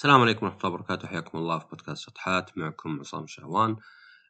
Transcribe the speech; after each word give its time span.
السلام 0.00 0.20
عليكم 0.20 0.46
ورحمة 0.46 0.60
الله 0.60 0.74
وبركاته. 0.74 1.08
حياكم 1.08 1.38
الله 1.38 1.58
في 1.58 1.66
بودكاست 1.66 2.02
شطحات. 2.02 2.58
معكم 2.58 3.00
عصام 3.00 3.26
شهوان. 3.26 3.76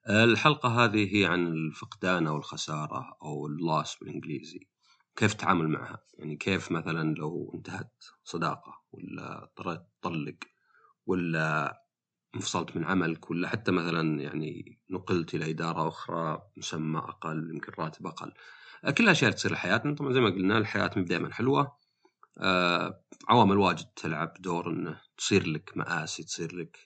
الحلقة 0.09 0.69
هذه 0.69 1.17
هي 1.17 1.27
عن 1.27 1.47
الفقدان 1.47 2.27
أو 2.27 2.37
الخسارة 2.37 3.17
أو 3.23 3.47
اللوس 3.47 3.97
بالإنجليزي. 3.97 4.69
كيف 5.17 5.35
تتعامل 5.35 5.69
معها؟ 5.69 6.03
يعني 6.19 6.37
كيف 6.37 6.73
مثلا 6.73 7.15
لو 7.15 7.53
انتهت 7.55 7.93
صداقة 8.25 8.83
ولا 8.93 9.43
اضطريت 9.43 9.81
تطلق 10.03 10.37
ولا 11.07 11.81
انفصلت 12.35 12.77
من 12.77 12.85
عملك 12.85 13.31
ولا 13.31 13.49
حتى 13.49 13.73
مثلا 13.73 14.21
يعني 14.21 14.81
نقلت 14.91 15.35
إلى 15.35 15.51
إدارة 15.51 15.89
أخرى 15.89 16.43
مسمى 16.57 16.99
أقل 16.99 17.51
يمكن 17.55 17.73
راتب 17.79 18.07
أقل. 18.07 18.33
كل 18.99 19.05
الأشياء 19.05 19.31
تصير 19.31 19.53
لحياتنا 19.53 19.95
طبعا 19.95 20.13
زي 20.13 20.21
ما 20.21 20.31
قلنا 20.31 20.59
الحياة 20.59 20.91
مو 20.97 21.05
دائما 21.05 21.33
حلوة. 21.33 21.77
آه، 22.39 23.05
عوامل 23.29 23.59
واجد 23.59 23.87
تلعب 23.97 24.35
دور 24.41 24.71
إنه 24.71 25.01
تصير 25.17 25.47
لك 25.47 25.77
مآسي 25.77 26.23
تصير 26.23 26.57
لك 26.57 26.79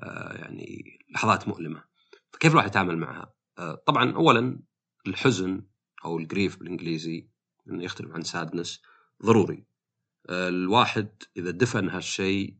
آه، 0.00 0.32
يعني 0.32 0.98
لحظات 1.10 1.48
مؤلمة. 1.48 1.84
فكيف 2.32 2.52
الواحد 2.52 2.68
يتعامل 2.68 2.98
معها؟ 2.98 3.34
آه، 3.58 3.74
طبعا 3.74 4.12
اولا 4.16 4.60
الحزن 5.06 5.66
أو 6.04 6.18
الجريف 6.18 6.58
بالإنجليزي 6.58 7.28
إنه 7.68 7.84
يختلف 7.84 8.12
عن 8.12 8.22
سادنس 8.22 8.82
ضروري. 9.24 9.66
الواحد 10.30 11.22
إذا 11.36 11.50
دفن 11.50 11.88
هالشيء 11.88 12.58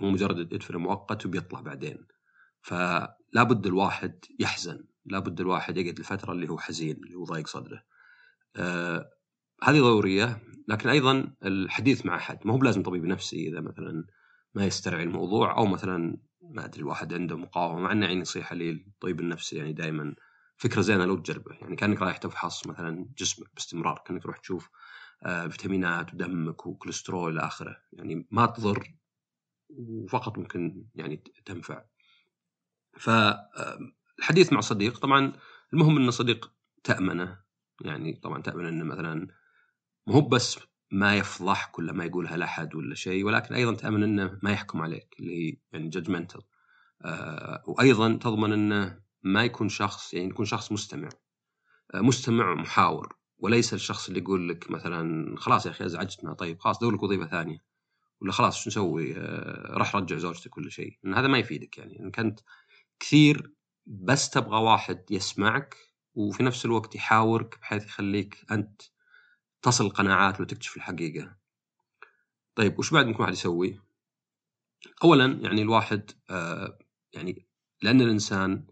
هو 0.00 0.10
مجرد 0.10 0.52
يدفن 0.52 0.76
مؤقت 0.76 1.26
وبيطلع 1.26 1.60
بعدين. 1.60 2.06
فلا 2.62 3.42
بد 3.42 3.66
الواحد 3.66 4.24
يحزن 4.40 4.84
لا 5.04 5.18
بد 5.18 5.40
الواحد 5.40 5.76
يقعد 5.76 5.98
الفترة 5.98 6.32
اللي 6.32 6.48
هو 6.48 6.58
حزين 6.58 6.96
اللي 6.96 7.14
هو 7.14 7.24
ضايق 7.24 7.46
صدره. 7.46 7.84
هذه 9.62 9.80
ضرورية. 9.80 10.42
لكن 10.68 10.88
أيضا 10.88 11.32
الحديث 11.44 12.06
مع 12.06 12.16
أحد 12.16 12.38
ما 12.44 12.52
هو 12.52 12.58
بلازم 12.58 12.82
طبيب 12.82 13.04
نفسي 13.04 13.48
إذا 13.48 13.60
مثلا 13.60 14.04
ما 14.54 14.64
يسترعي 14.66 15.02
الموضوع 15.02 15.56
أو 15.56 15.66
مثلا 15.66 16.16
ما 16.42 16.64
أدري 16.64 16.80
الواحد 16.80 17.14
عنده 17.14 17.36
مقاومة 17.36 17.80
مع 17.80 17.92
إنه 17.92 18.06
يعني 18.06 18.20
نصيحه 18.20 18.54
لي 18.54 18.70
الطبيب 18.70 19.20
النفسي 19.20 19.56
يعني 19.56 19.72
دائما 19.72 20.14
فكرة 20.56 20.80
زينة 20.80 21.04
لو 21.04 21.16
تجربه 21.16 21.54
يعني 21.60 21.76
كأنك 21.76 22.02
رايح 22.02 22.16
تفحص 22.16 22.66
مثلا 22.66 23.08
جسمك 23.18 23.54
باستمرار 23.54 24.02
كأنك 24.06 24.22
تروح 24.22 24.38
تشوف 24.38 24.70
آه، 25.22 25.46
فيتامينات 25.46 26.14
ودمك 26.14 26.66
وكوليسترول 26.66 27.32
إلى 27.32 27.46
آخره 27.46 27.76
يعني 27.92 28.26
ما 28.30 28.46
تضر 28.46 28.94
وفقط 29.70 30.38
ممكن 30.38 30.84
يعني 30.94 31.16
تنفع. 31.44 31.84
فالحديث 32.98 34.52
مع 34.52 34.60
صديق 34.60 34.98
طبعا 34.98 35.32
المهم 35.72 35.96
إن 35.96 36.10
صديق 36.10 36.52
تأمنه 36.84 37.38
يعني 37.80 38.12
طبعا 38.12 38.42
تأمن 38.42 38.66
إنه 38.66 38.84
مثلا 38.84 39.28
مو 40.08 40.20
بس 40.20 40.58
ما 40.90 41.16
يفضحك 41.16 41.78
ولا 41.78 41.92
ما 41.92 42.04
يقولها 42.04 42.36
لاحد 42.36 42.74
ولا 42.74 42.94
شيء 42.94 43.24
ولكن 43.24 43.54
أيضا 43.54 43.74
تأمن 43.74 44.02
إنه 44.02 44.38
ما 44.42 44.50
يحكم 44.50 44.82
عليك 44.82 45.16
اللي 45.20 45.32
هي 45.52 45.56
يعني 45.72 45.88
جادجمنتال 45.88 46.42
آه 47.04 47.62
وأيضا 47.66 48.12
تضمن 48.16 48.52
إنه 48.52 49.00
ما 49.22 49.44
يكون 49.44 49.68
شخص 49.68 50.14
يعني 50.14 50.28
يكون 50.28 50.44
شخص 50.46 50.72
مستمع. 50.72 51.08
آه 51.94 52.00
مستمع 52.00 52.54
محاور 52.54 53.16
وليس 53.38 53.74
الشخص 53.74 54.08
اللي 54.08 54.20
يقول 54.20 54.48
لك 54.48 54.70
مثلا 54.70 55.34
خلاص 55.38 55.66
يا 55.66 55.70
أخي 55.70 55.84
أزعجتنا 55.86 56.32
طيب 56.34 56.60
خلاص 56.60 56.78
دور 56.78 56.94
لك 56.94 57.02
وظيفة 57.02 57.26
ثانية. 57.26 57.58
ولا 58.20 58.32
خلاص 58.32 58.58
شو 58.58 58.70
نسوي؟ 58.70 59.14
آه 59.16 59.72
راح 59.78 59.96
رجع 59.96 60.16
زوجتك 60.16 60.50
كل 60.50 60.70
شيء. 60.72 60.98
إن 61.06 61.14
هذا 61.14 61.28
ما 61.28 61.38
يفيدك 61.38 61.78
يعني. 61.78 62.00
انك 62.00 62.18
انت 62.18 62.40
كثير 63.00 63.52
بس 63.86 64.30
تبغى 64.30 64.60
واحد 64.62 65.04
يسمعك 65.10 65.76
وفي 66.14 66.42
نفس 66.42 66.64
الوقت 66.64 66.94
يحاورك 66.94 67.58
بحيث 67.60 67.86
يخليك 67.86 68.46
أنت 68.52 68.82
تصل 69.62 69.86
القناعات 69.86 70.40
وتكتشف 70.40 70.76
الحقيقة. 70.76 71.36
طيب 72.54 72.78
وش 72.78 72.90
بعد 72.92 73.06
ممكن 73.06 73.22
واحد 73.22 73.32
يسوي؟ 73.32 73.80
اولا 75.04 75.24
يعني 75.24 75.62
الواحد 75.62 76.10
آه 76.30 76.78
يعني 77.12 77.46
لأن 77.82 78.00
الإنسان 78.00 78.66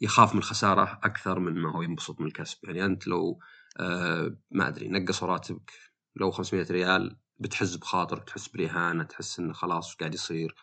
يخاف 0.00 0.32
من 0.32 0.38
الخساره 0.38 1.00
أكثر 1.02 1.38
من 1.38 1.54
ما 1.54 1.72
هو 1.72 1.82
ينبسط 1.82 2.20
من 2.20 2.26
الكسب. 2.26 2.58
يعني 2.64 2.84
أنت 2.84 3.06
لو 3.06 3.40
آه 3.80 4.36
ما 4.50 4.68
أدري 4.68 4.88
نقصوا 4.88 5.28
راتبك 5.28 5.72
لو 6.16 6.30
500 6.30 6.66
ريال 6.70 7.16
بتحس 7.38 7.74
بخاطرك 7.76 8.24
تحس 8.24 8.48
برهانه 8.48 9.04
تحس 9.04 9.38
إنه 9.38 9.52
خلاص 9.52 9.94
قاعد 9.94 10.14
يصير 10.14 10.54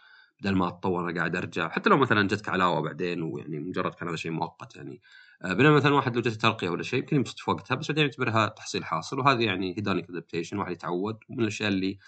بدل 0.41 0.55
ما 0.55 0.67
أتطور 0.67 1.09
أنا 1.09 1.19
قاعد 1.19 1.35
أرجع. 1.35 1.69
حتى 1.69 1.89
لو 1.89 1.97
مثلا 1.97 2.27
جتك 2.27 2.49
علاوة 2.49 2.81
بعدين 2.81 3.21
ويعني 3.21 3.59
مجرد 3.59 3.93
كان 3.93 4.07
هذا 4.07 4.17
شيء 4.17 4.31
مؤقت 4.31 4.75
يعني 4.75 5.01
بينما 5.43 5.75
مثلا 5.75 5.93
واحد 5.95 6.15
لو 6.15 6.21
جت 6.21 6.41
ترقية 6.41 6.69
ولا 6.69 6.83
شيء 6.83 6.99
يمكن 6.99 7.15
ينبسط 7.15 7.39
في 7.39 7.51
وقتها 7.51 7.75
بس 7.75 7.87
بعدين 7.87 8.03
يعتبرها 8.03 8.47
تحصيل 8.47 8.85
حاصل 8.85 9.19
وهذه 9.19 9.43
يعني 9.43 9.77
هيدونيك 9.77 10.09
ادابتيشن 10.09 10.57
واحد 10.57 10.71
يتعود 10.71 11.19
ومن 11.29 11.39
الأشياء 11.39 11.69
اللي 11.69 11.99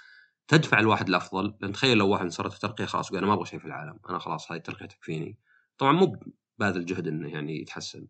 تدفع 0.47 0.79
الواحد 0.79 1.09
الأفضل. 1.09 1.55
لأن 1.61 1.71
تخيل 1.71 1.97
لو 1.97 2.09
واحد 2.09 2.27
صارت 2.27 2.53
ترقية 2.53 2.85
خلاص 2.85 3.11
وقال 3.11 3.17
أنا 3.17 3.27
ما 3.27 3.33
أبغى 3.33 3.45
شيء 3.45 3.59
في 3.59 3.65
العالم 3.65 3.99
أنا 4.09 4.19
خلاص 4.19 4.51
هذه 4.51 4.57
الترقيه 4.57 4.85
تكفيني. 4.85 5.37
طبعا 5.77 5.91
مو 5.91 6.19
باذل 6.57 6.85
جهد 6.85 7.07
إنه 7.07 7.29
يعني 7.29 7.61
يتحسن. 7.61 8.07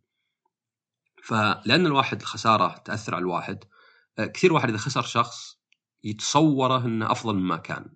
فلان 1.24 1.85
الواحد 1.85 2.22
الخسارة 2.22 2.78
تأثر 2.78 3.16
على 3.16 3.22
الواحد 3.22 3.63
آه، 4.19 4.25
كثير 4.25 4.53
واحد 4.53 4.69
إذا 4.69 4.78
خسر 4.78 5.02
شخص 5.02 5.59
يتصوره 6.03 6.85
إنه 6.85 7.12
أفضل 7.12 7.35
مما 7.35 7.58
كان. 7.58 7.96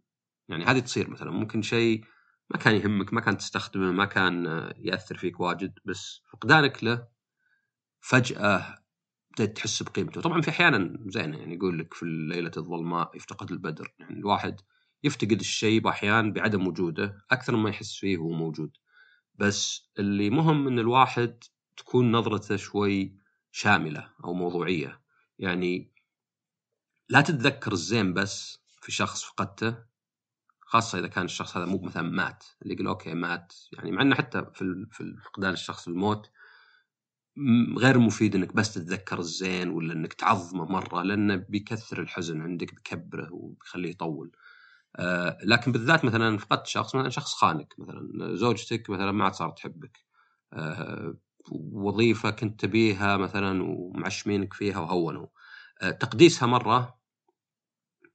يعني 0.49 0.65
هذه 0.65 0.79
تصير 0.79 1.09
مثلا 1.09 1.31
ممكن 1.31 1.61
شيء 1.61 2.03
ما 2.49 2.57
كان 2.57 2.75
يهمك 2.75 3.13
ما 3.13 3.21
كان 3.21 3.37
تستخدمه 3.37 3.91
ما 3.91 4.05
كان 4.05 4.47
آه، 4.47 4.73
يأثر 4.77 5.17
فيك 5.17 5.39
واجد 5.39 5.79
بس 5.85 6.21
فقدانك 6.31 6.83
له 6.83 7.12
فجأة 8.03 8.83
بدأت 9.31 9.55
تحس 9.55 9.83
بقيمته. 9.83 10.21
طبعا 10.21 10.41
في 10.41 10.49
أحيانا 10.49 10.99
زين 11.07 11.33
يعني 11.33 11.55
يقول 11.55 11.79
لك 11.79 11.93
في 11.93 12.03
الليلة 12.03 12.51
الظلماء 12.57 13.15
يفتقد 13.15 13.51
البدر. 13.51 13.93
يعني 13.99 14.19
الواحد 14.19 14.61
يفتقد 15.03 15.39
الشيء 15.39 15.89
أحيانا 15.89 16.33
بعدم 16.33 16.67
وجوده 16.67 17.25
أكثر 17.31 17.55
مما 17.55 17.69
يحس 17.69 17.95
فيه 17.95 18.17
وهو 18.17 18.31
موجود. 18.31 18.77
بس 19.35 19.89
اللي 19.99 20.29
مهم 20.29 20.67
إن 20.67 20.79
الواحد 20.79 21.43
تكون 21.77 22.11
نظرته 22.11 22.55
شوي 22.55 23.17
شاملة 23.51 24.09
أو 24.23 24.33
موضوعية. 24.33 25.01
يعني 25.39 25.91
لا 27.09 27.21
تتذكر 27.21 27.71
الزين 27.71 28.13
بس 28.13 28.59
في 28.81 28.91
شخص 28.91 29.23
فقدته 29.23 29.77
خاصة 30.61 30.99
إذا 30.99 31.07
كان 31.07 31.25
الشخص 31.25 31.57
هذا 31.57 31.65
مو 31.65 31.81
مثلا 31.81 32.09
مات. 32.09 32.43
اللي 32.61 32.73
يقول 32.73 32.87
أوكي 32.87 33.13
مات. 33.13 33.53
يعني 33.73 33.91
مع 33.91 34.01
إنه 34.01 34.15
حتى 34.15 34.45
في 34.53 34.87
فقدان 35.23 35.53
الشخص 35.53 35.87
الموت 35.87 36.29
غير 37.77 37.99
مفيد 37.99 38.35
إنك 38.35 38.53
بس 38.55 38.73
تتذكر 38.73 39.19
الزين 39.19 39.69
ولا 39.69 39.93
إنك 39.93 40.13
تعظمه 40.13 40.65
مرة 40.65 41.01
لأنه 41.03 41.35
بيكثر 41.35 42.01
الحزن 42.01 42.41
عندك 42.41 42.73
بيكبره 42.75 43.33
وبيخليه 43.33 43.89
يطول. 43.89 44.31
آه 44.95 45.37
لكن 45.43 45.71
بالذات 45.71 46.05
مثلا 46.05 46.37
فقدت 46.37 46.67
شخص 46.67 46.95
مثلا 46.95 47.09
شخص 47.09 47.33
خانك 47.33 47.73
مثلا 47.79 48.35
زوجتك 48.35 48.89
مثلا 48.89 49.11
ما 49.11 49.23
عاد 49.23 49.33
صارت 49.33 49.57
تحبك. 49.57 49.97
آه 50.53 51.17
وظيفة 51.51 52.29
كنت 52.31 52.61
تبيها 52.61 53.17
مثلا 53.17 53.63
ومعشمينك 53.63 54.53
فيها 54.53 54.79
وهونوا. 54.79 55.27
آه 55.81 55.91
تقديسها 55.91 56.47
مرة 56.47 56.99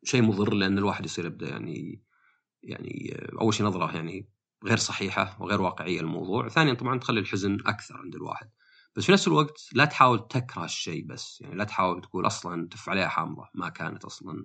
شيء 0.04 0.22
مضر 0.22 0.54
لأن 0.54 0.78
الواحد 0.78 1.04
يصير 1.04 1.26
يبدأ 1.26 1.48
يعني 1.48 2.02
يعني 2.62 3.16
أول 3.40 3.54
شيء 3.54 3.66
نظرة 3.66 3.96
يعني 3.96 4.28
غير 4.64 4.76
صحيحة 4.78 5.36
وغير 5.40 5.62
واقعية 5.62 6.00
للموضوع، 6.00 6.48
ثانيا 6.48 6.74
طبعا 6.74 6.98
تخلي 6.98 7.20
الحزن 7.20 7.58
أكثر 7.66 7.96
عند 7.98 8.14
الواحد. 8.14 8.50
بس 8.96 9.04
في 9.04 9.12
نفس 9.12 9.28
الوقت 9.28 9.68
لا 9.72 9.84
تحاول 9.84 10.28
تكره 10.28 10.64
الشيء 10.64 11.04
بس. 11.06 11.40
يعني 11.40 11.54
لا 11.54 11.64
تحاول 11.64 12.00
تقول 12.00 12.26
أصلا 12.26 12.68
تف 12.68 12.88
عليها 12.88 13.08
حامضة. 13.08 13.48
ما 13.54 13.68
كانت 13.68 14.04
أصلا 14.04 14.44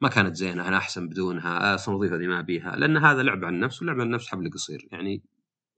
ما 0.00 0.08
كانت 0.08 0.36
زينة 0.36 0.68
أنا 0.68 0.76
أحسن 0.76 1.08
بدونها 1.08 1.74
أصلا 1.74 1.94
الوظيفه 1.94 2.16
دي 2.16 2.26
ما 2.26 2.38
أبيها. 2.38 2.76
لأن 2.76 2.96
هذا 2.96 3.22
لعب 3.22 3.44
عن 3.44 3.54
النفس 3.54 3.82
ولعب 3.82 3.96
عن 4.00 4.06
النفس 4.06 4.28
حبل 4.28 4.50
قصير. 4.50 4.88
يعني 4.92 5.22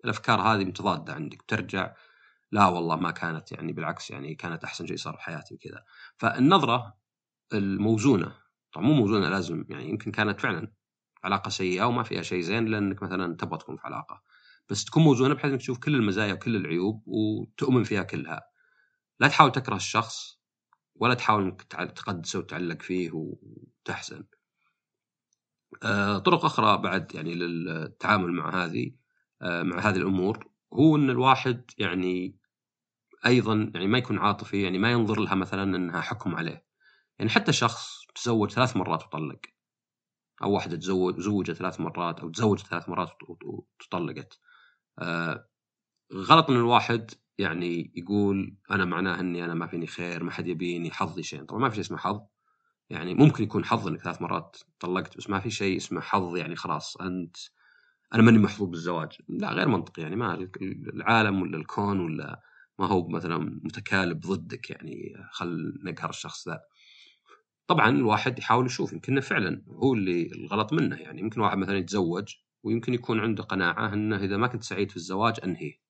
الأفكار 0.04 0.40
هذه 0.40 0.64
متضادة 0.64 1.14
عندك. 1.14 1.42
ترجع 1.42 1.94
لا 2.52 2.66
والله 2.66 2.96
ما 2.96 3.10
كانت 3.10 3.52
يعني 3.52 3.72
بالعكس 3.72 4.10
يعني 4.10 4.34
كانت 4.34 4.64
أحسن 4.64 4.86
شيء 4.86 4.96
صار 4.96 5.14
في 5.16 5.22
حياتي 5.22 5.54
وكذا. 5.54 5.84
فالنظرة 6.18 6.94
الموزونة 7.52 8.34
طبعا 8.72 8.86
مو 8.86 8.94
موزونة 8.94 9.28
لازم 9.28 9.64
يعني 9.68 9.88
يمكن 9.90 10.12
كانت 10.12 10.40
فعلا 10.40 10.72
علاقة 11.24 11.48
سيئة 11.48 11.84
وما 11.84 12.02
فيها 12.02 12.22
شيء 12.22 12.40
زين 12.40 12.64
لأنك 12.66 13.02
مثلا 13.02 13.36
تبغى 13.36 13.58
تكون 13.58 13.76
في 13.76 13.82
علاقة. 13.86 14.22
بس 14.68 14.84
تكون 14.84 15.02
موزونة 15.02 15.34
بحيث 15.34 15.50
إنك 15.50 15.60
تشوف 15.60 15.78
كل 15.78 15.94
المزايا 15.94 16.32
وكل 16.32 16.56
العيوب 16.56 17.02
وتؤمن 17.06 17.84
فيها 17.84 18.02
كلها. 18.02 18.42
لا 19.20 19.28
تحاول 19.28 19.52
تكره 19.52 19.76
الشخص 19.76 20.40
ولا 20.94 21.14
تحاول 21.14 21.42
إنك 21.42 21.62
تقدسه 21.92 22.38
وتعلق 22.38 22.82
فيه 22.82 23.10
وتحزن. 23.12 24.24
آه، 25.82 26.18
طرق 26.18 26.44
أخرى 26.44 26.78
بعد 26.78 27.14
يعني 27.14 27.34
للتعامل 27.34 28.32
مع 28.32 28.64
هذه 28.64 28.92
آه، 29.42 29.62
مع 29.62 29.78
هذه 29.78 29.96
الأمور 29.96 30.50
هو 30.72 30.96
إن 30.96 31.10
الواحد 31.10 31.70
يعني 31.78 32.38
أيضا 33.26 33.70
يعني 33.74 33.86
ما 33.86 33.98
يكون 33.98 34.18
عاطفي 34.18 34.62
يعني 34.62 34.78
ما 34.78 34.92
ينظر 34.92 35.20
لها 35.20 35.34
مثلا 35.34 35.76
إنها 35.76 36.00
حكم 36.00 36.34
عليه. 36.34 36.66
يعني 37.18 37.30
حتى 37.30 37.52
شخص 37.52 38.06
تزوج 38.14 38.50
ثلاث 38.50 38.76
مرات 38.76 39.04
وطلق. 39.04 39.40
أو 40.42 40.52
واحدة 40.52 40.76
تزوج 40.76 41.20
زوجت 41.20 41.52
ثلاث 41.52 41.80
مرات 41.80 42.20
أو 42.20 42.28
تزوجت 42.30 42.66
ثلاث 42.66 42.88
مرات 42.88 43.10
وطلقت 43.82 44.40
غلط 46.14 46.50
ان 46.50 46.56
الواحد 46.56 47.10
يعني 47.38 47.92
يقول 47.94 48.56
أنا 48.70 48.84
معناه 48.84 49.20
إني 49.20 49.44
أنا 49.44 49.54
ما 49.54 49.66
فيني 49.66 49.86
خير 49.86 50.22
ما 50.24 50.30
حد 50.30 50.48
يبيني 50.48 50.90
حظي 50.90 51.22
شيء. 51.22 51.44
طبعا 51.44 51.60
ما 51.60 51.68
في 51.68 51.74
شيء 51.74 51.84
اسمه 51.84 51.98
حظ. 51.98 52.20
يعني 52.90 53.14
ممكن 53.14 53.44
يكون 53.44 53.64
حظ 53.64 53.88
إنك 53.88 54.00
ثلاث 54.00 54.22
مرات 54.22 54.56
طلقت 54.80 55.16
بس 55.18 55.30
ما 55.30 55.40
في 55.40 55.50
شيء 55.50 55.76
اسمه 55.76 56.00
حظ 56.00 56.36
يعني 56.36 56.56
خلاص. 56.56 56.96
أنت 56.96 57.36
أنا 58.14 58.22
ماني 58.22 58.38
محظوظ 58.38 58.68
بالزواج. 58.68 59.12
لا 59.28 59.52
غير 59.52 59.68
منطقي 59.68 60.02
يعني. 60.02 60.16
ما 60.16 60.48
العالم 60.94 61.42
ولا 61.42 61.56
الكون 61.56 62.00
ولا 62.00 62.40
ما 62.78 62.86
هو 62.86 63.08
مثلا 63.08 63.38
متكالب 63.38 64.20
ضدك 64.20 64.70
يعني. 64.70 65.14
خل 65.32 65.74
نقهر 65.84 66.10
الشخص 66.10 66.48
ذا. 66.48 66.60
طبعا 67.66 67.88
الواحد 67.88 68.38
يحاول 68.38 68.66
يشوف 68.66 68.92
يمكن 68.92 69.20
فعلا 69.20 69.62
هو 69.68 69.94
اللي 69.94 70.32
الغلط 70.32 70.72
منه 70.72 70.96
يعني. 70.96 71.20
يمكن 71.20 71.40
واحد 71.40 71.58
مثلا 71.58 71.78
يتزوج 71.78 72.34
ويمكن 72.64 72.94
يكون 72.94 73.20
عنده 73.20 73.42
قناعة 73.42 73.92
أنه 73.92 74.16
إذا 74.16 74.36
ما 74.36 74.46
كنت 74.46 74.62
سعيد 74.62 74.90
في 74.90 74.96
الزواج 74.96 75.40
أنهيه. 75.44 75.80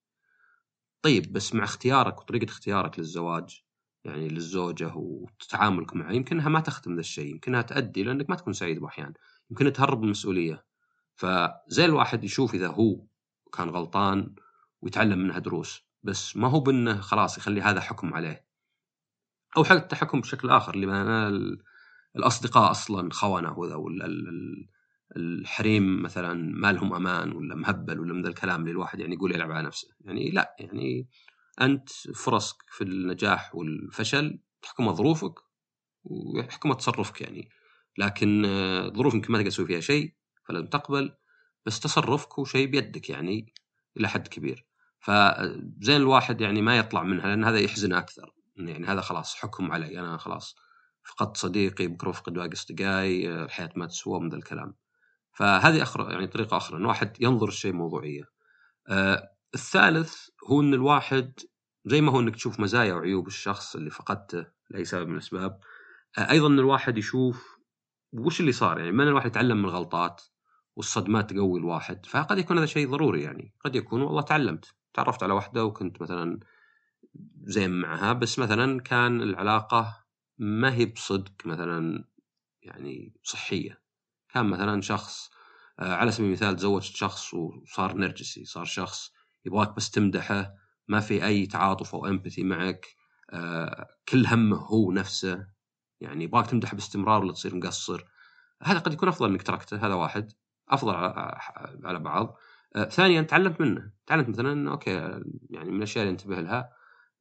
طيب 1.01 1.33
بس 1.33 1.55
مع 1.55 1.63
اختيارك 1.63 2.21
وطريقة 2.21 2.45
اختيارك 2.45 2.99
للزواج 2.99 3.61
يعني 4.03 4.27
للزوجة 4.27 4.91
وتعاملك 4.95 5.95
معها 5.95 6.11
يمكنها 6.11 6.49
ما 6.49 6.59
تخدم 6.59 6.93
ذا 6.93 6.99
الشيء 6.99 7.31
يمكنها 7.31 7.61
تؤدي 7.61 8.03
لأنك 8.03 8.29
ما 8.29 8.35
تكون 8.35 8.53
سعيد 8.53 8.79
بأحيان 8.79 9.13
يمكن 9.51 9.73
تهرب 9.73 9.97
من 9.97 10.05
المسؤولية. 10.05 10.65
فزي 11.15 11.85
الواحد 11.85 12.23
يشوف 12.23 12.53
إذا 12.53 12.67
هو 12.67 13.05
كان 13.53 13.69
غلطان 13.69 14.35
ويتعلم 14.81 15.19
منها 15.19 15.39
دروس 15.39 15.81
بس 16.03 16.37
ما 16.37 16.47
هو 16.47 16.59
بأنه 16.59 17.01
خلاص 17.01 17.37
يخلي 17.37 17.61
هذا 17.61 17.81
حكم 17.81 18.13
عليه. 18.13 18.45
أو 19.57 19.63
حتى 19.63 19.95
حكم 19.95 20.21
بشكل 20.21 20.49
آخر 20.49 20.73
اللي 20.73 20.85
أنا 20.85 21.27
الأصدقاء 22.15 22.71
أصلا 22.71 23.09
خونه 23.13 23.59
ولا 23.59 23.75
الحريم 25.17 26.01
مثلا 26.01 26.33
ما 26.33 26.71
لهم 26.71 26.93
أمان 26.93 27.31
ولا 27.31 27.55
مهبل 27.55 27.99
ولا 27.99 28.13
من 28.13 28.21
ذا 28.21 28.29
الكلام 28.29 28.61
اللي 28.61 28.71
الواحد 28.71 28.99
يعني 28.99 29.15
يقول 29.15 29.35
يلعب 29.35 29.51
على 29.51 29.67
نفسه. 29.67 29.87
يعني 30.01 30.31
لا 30.31 30.55
يعني 30.59 31.07
أنت 31.61 31.89
فرصك 32.15 32.55
في 32.69 32.83
النجاح 32.83 33.55
والفشل 33.55 34.39
تحكمها 34.61 34.93
ظروفك 34.93 35.33
ويحكمها 36.03 36.75
تصرفك 36.75 37.21
يعني. 37.21 37.49
لكن 37.97 38.43
ظروف 38.95 39.13
يمكن 39.13 39.31
ما 39.33 39.37
تقدر 39.37 39.49
تسوي 39.49 39.65
فيها 39.65 39.79
شيء 39.79 40.13
فلازم 40.47 40.67
تقبل 40.67 41.15
بس 41.65 41.79
تصرفك 41.79 42.39
هو 42.39 42.45
شيء 42.45 42.67
بيدك 42.67 43.09
يعني 43.09 43.53
إلى 43.97 44.07
حد 44.07 44.27
كبير. 44.27 44.65
فزين 44.99 45.95
الواحد 45.95 46.41
يعني 46.41 46.61
ما 46.61 46.77
يطلع 46.77 47.03
منها 47.03 47.27
لأن 47.27 47.43
هذا 47.43 47.59
يحزنه 47.59 47.97
أكثر. 47.97 48.33
يعني 48.57 48.87
هذا 48.87 49.01
خلاص 49.01 49.35
حكم 49.35 49.71
علي 49.71 49.99
أنا 49.99 50.17
خلاص 50.17 50.55
فقدت 51.03 51.37
صديقي 51.37 51.87
بكره 51.87 52.09
افقد 52.09 52.33
باقي 52.33 52.53
أصدقائي 52.53 53.43
الحياة 53.43 53.69
ما 53.75 53.85
تسوى 53.85 54.19
من 54.19 54.29
ذا 54.29 54.37
الكلام. 54.37 54.75
فهذه 55.35 55.81
أخرى 55.83 56.13
يعني 56.13 56.27
طريقة 56.27 56.57
أخرى 56.57 56.77
ان 56.77 56.81
الواحد 56.81 57.17
ينظر 57.21 57.47
الشيء 57.47 57.71
بموضوعيه 57.71 58.23
آه 58.89 59.29
الثالث 59.55 60.15
هو 60.47 60.61
إن 60.61 60.73
الواحد 60.73 61.39
زي 61.85 62.01
ما 62.01 62.11
هو 62.11 62.19
إنك 62.19 62.35
تشوف 62.35 62.59
مزايا 62.59 62.93
وعيوب 62.93 63.27
الشخص 63.27 63.75
اللي 63.75 63.89
فقدته 63.89 64.47
لاي 64.69 64.85
سبب 64.85 65.07
من 65.07 65.13
الأسباب. 65.13 65.59
آه 66.17 66.31
أيضا 66.31 66.47
إن 66.47 66.59
الواحد 66.59 66.97
يشوف 66.97 67.57
وش 68.13 68.39
اللي 68.39 68.51
صار 68.51 68.79
يعني 68.79 68.91
من 68.91 69.07
الواحد 69.07 69.27
يتعلم 69.27 69.57
من 69.57 69.65
الغلطات 69.65 70.21
والصدمات 70.75 71.29
تقوي 71.31 71.59
الواحد 71.59 72.05
فقد 72.05 72.37
يكون 72.37 72.57
هذا 72.57 72.65
شيء 72.65 72.89
ضروري 72.91 73.23
يعني. 73.23 73.53
قد 73.65 73.75
يكون 73.75 74.01
والله 74.01 74.21
تعلمت 74.21 74.75
تعرفت 74.93 75.23
على 75.23 75.33
واحدة 75.33 75.65
وكنت 75.65 76.01
مثلا 76.01 76.39
زين 77.43 77.71
معها 77.81 78.13
بس 78.13 78.39
مثلا 78.39 78.81
كان 78.81 79.21
العلاقة 79.21 80.05
ما 80.37 80.73
هي 80.73 80.85
بصدق 80.85 81.45
مثلا 81.47 82.05
يعني 82.63 83.13
صحية. 83.23 83.84
كان 84.35 84.45
مثلا 84.45 84.81
شخص 84.81 85.29
آه، 85.79 85.93
على 85.93 86.11
سبيل 86.11 86.27
المثال 86.27 86.55
تزوجت 86.55 86.95
شخص 86.95 87.33
وصار 87.33 87.93
نرجسي 87.93 88.45
صار 88.45 88.65
شخص 88.65 89.11
يبغاك 89.45 89.75
بس 89.75 89.91
تمدحه 89.91 90.53
ما 90.87 90.99
في 90.99 91.25
أي 91.25 91.45
تعاطف 91.45 91.95
أو 91.95 92.05
empathy 92.05 92.43
معك 92.43 92.85
آه، 93.29 93.87
كل 94.09 94.25
همه 94.27 94.57
هو 94.57 94.91
نفسه 94.91 95.47
يعني 96.01 96.23
يبغاك 96.23 96.47
تمدحه 96.47 96.75
باستمرار 96.75 97.23
ولا 97.23 97.33
تصير 97.33 97.55
مقصر. 97.55 98.03
هذا 98.63 98.79
قد 98.79 98.93
يكون 98.93 99.09
أفضل 99.09 99.29
انك 99.29 99.43
تركته 99.43 99.77
هذا 99.87 99.93
واحد. 99.93 100.31
أفضل 100.69 100.95
على 101.83 101.99
بعض. 101.99 102.37
آه، 102.75 102.83
ثانيا 102.83 103.21
تعلمت 103.21 103.61
منه. 103.61 103.91
تعلمت 104.07 104.29
مثلا 104.29 104.71
okay 104.71 104.91
يعني 105.49 105.71
من 105.71 105.77
الأشياء 105.77 106.03
اللي 106.03 106.11
انتبه 106.11 106.41
لها 106.41 106.69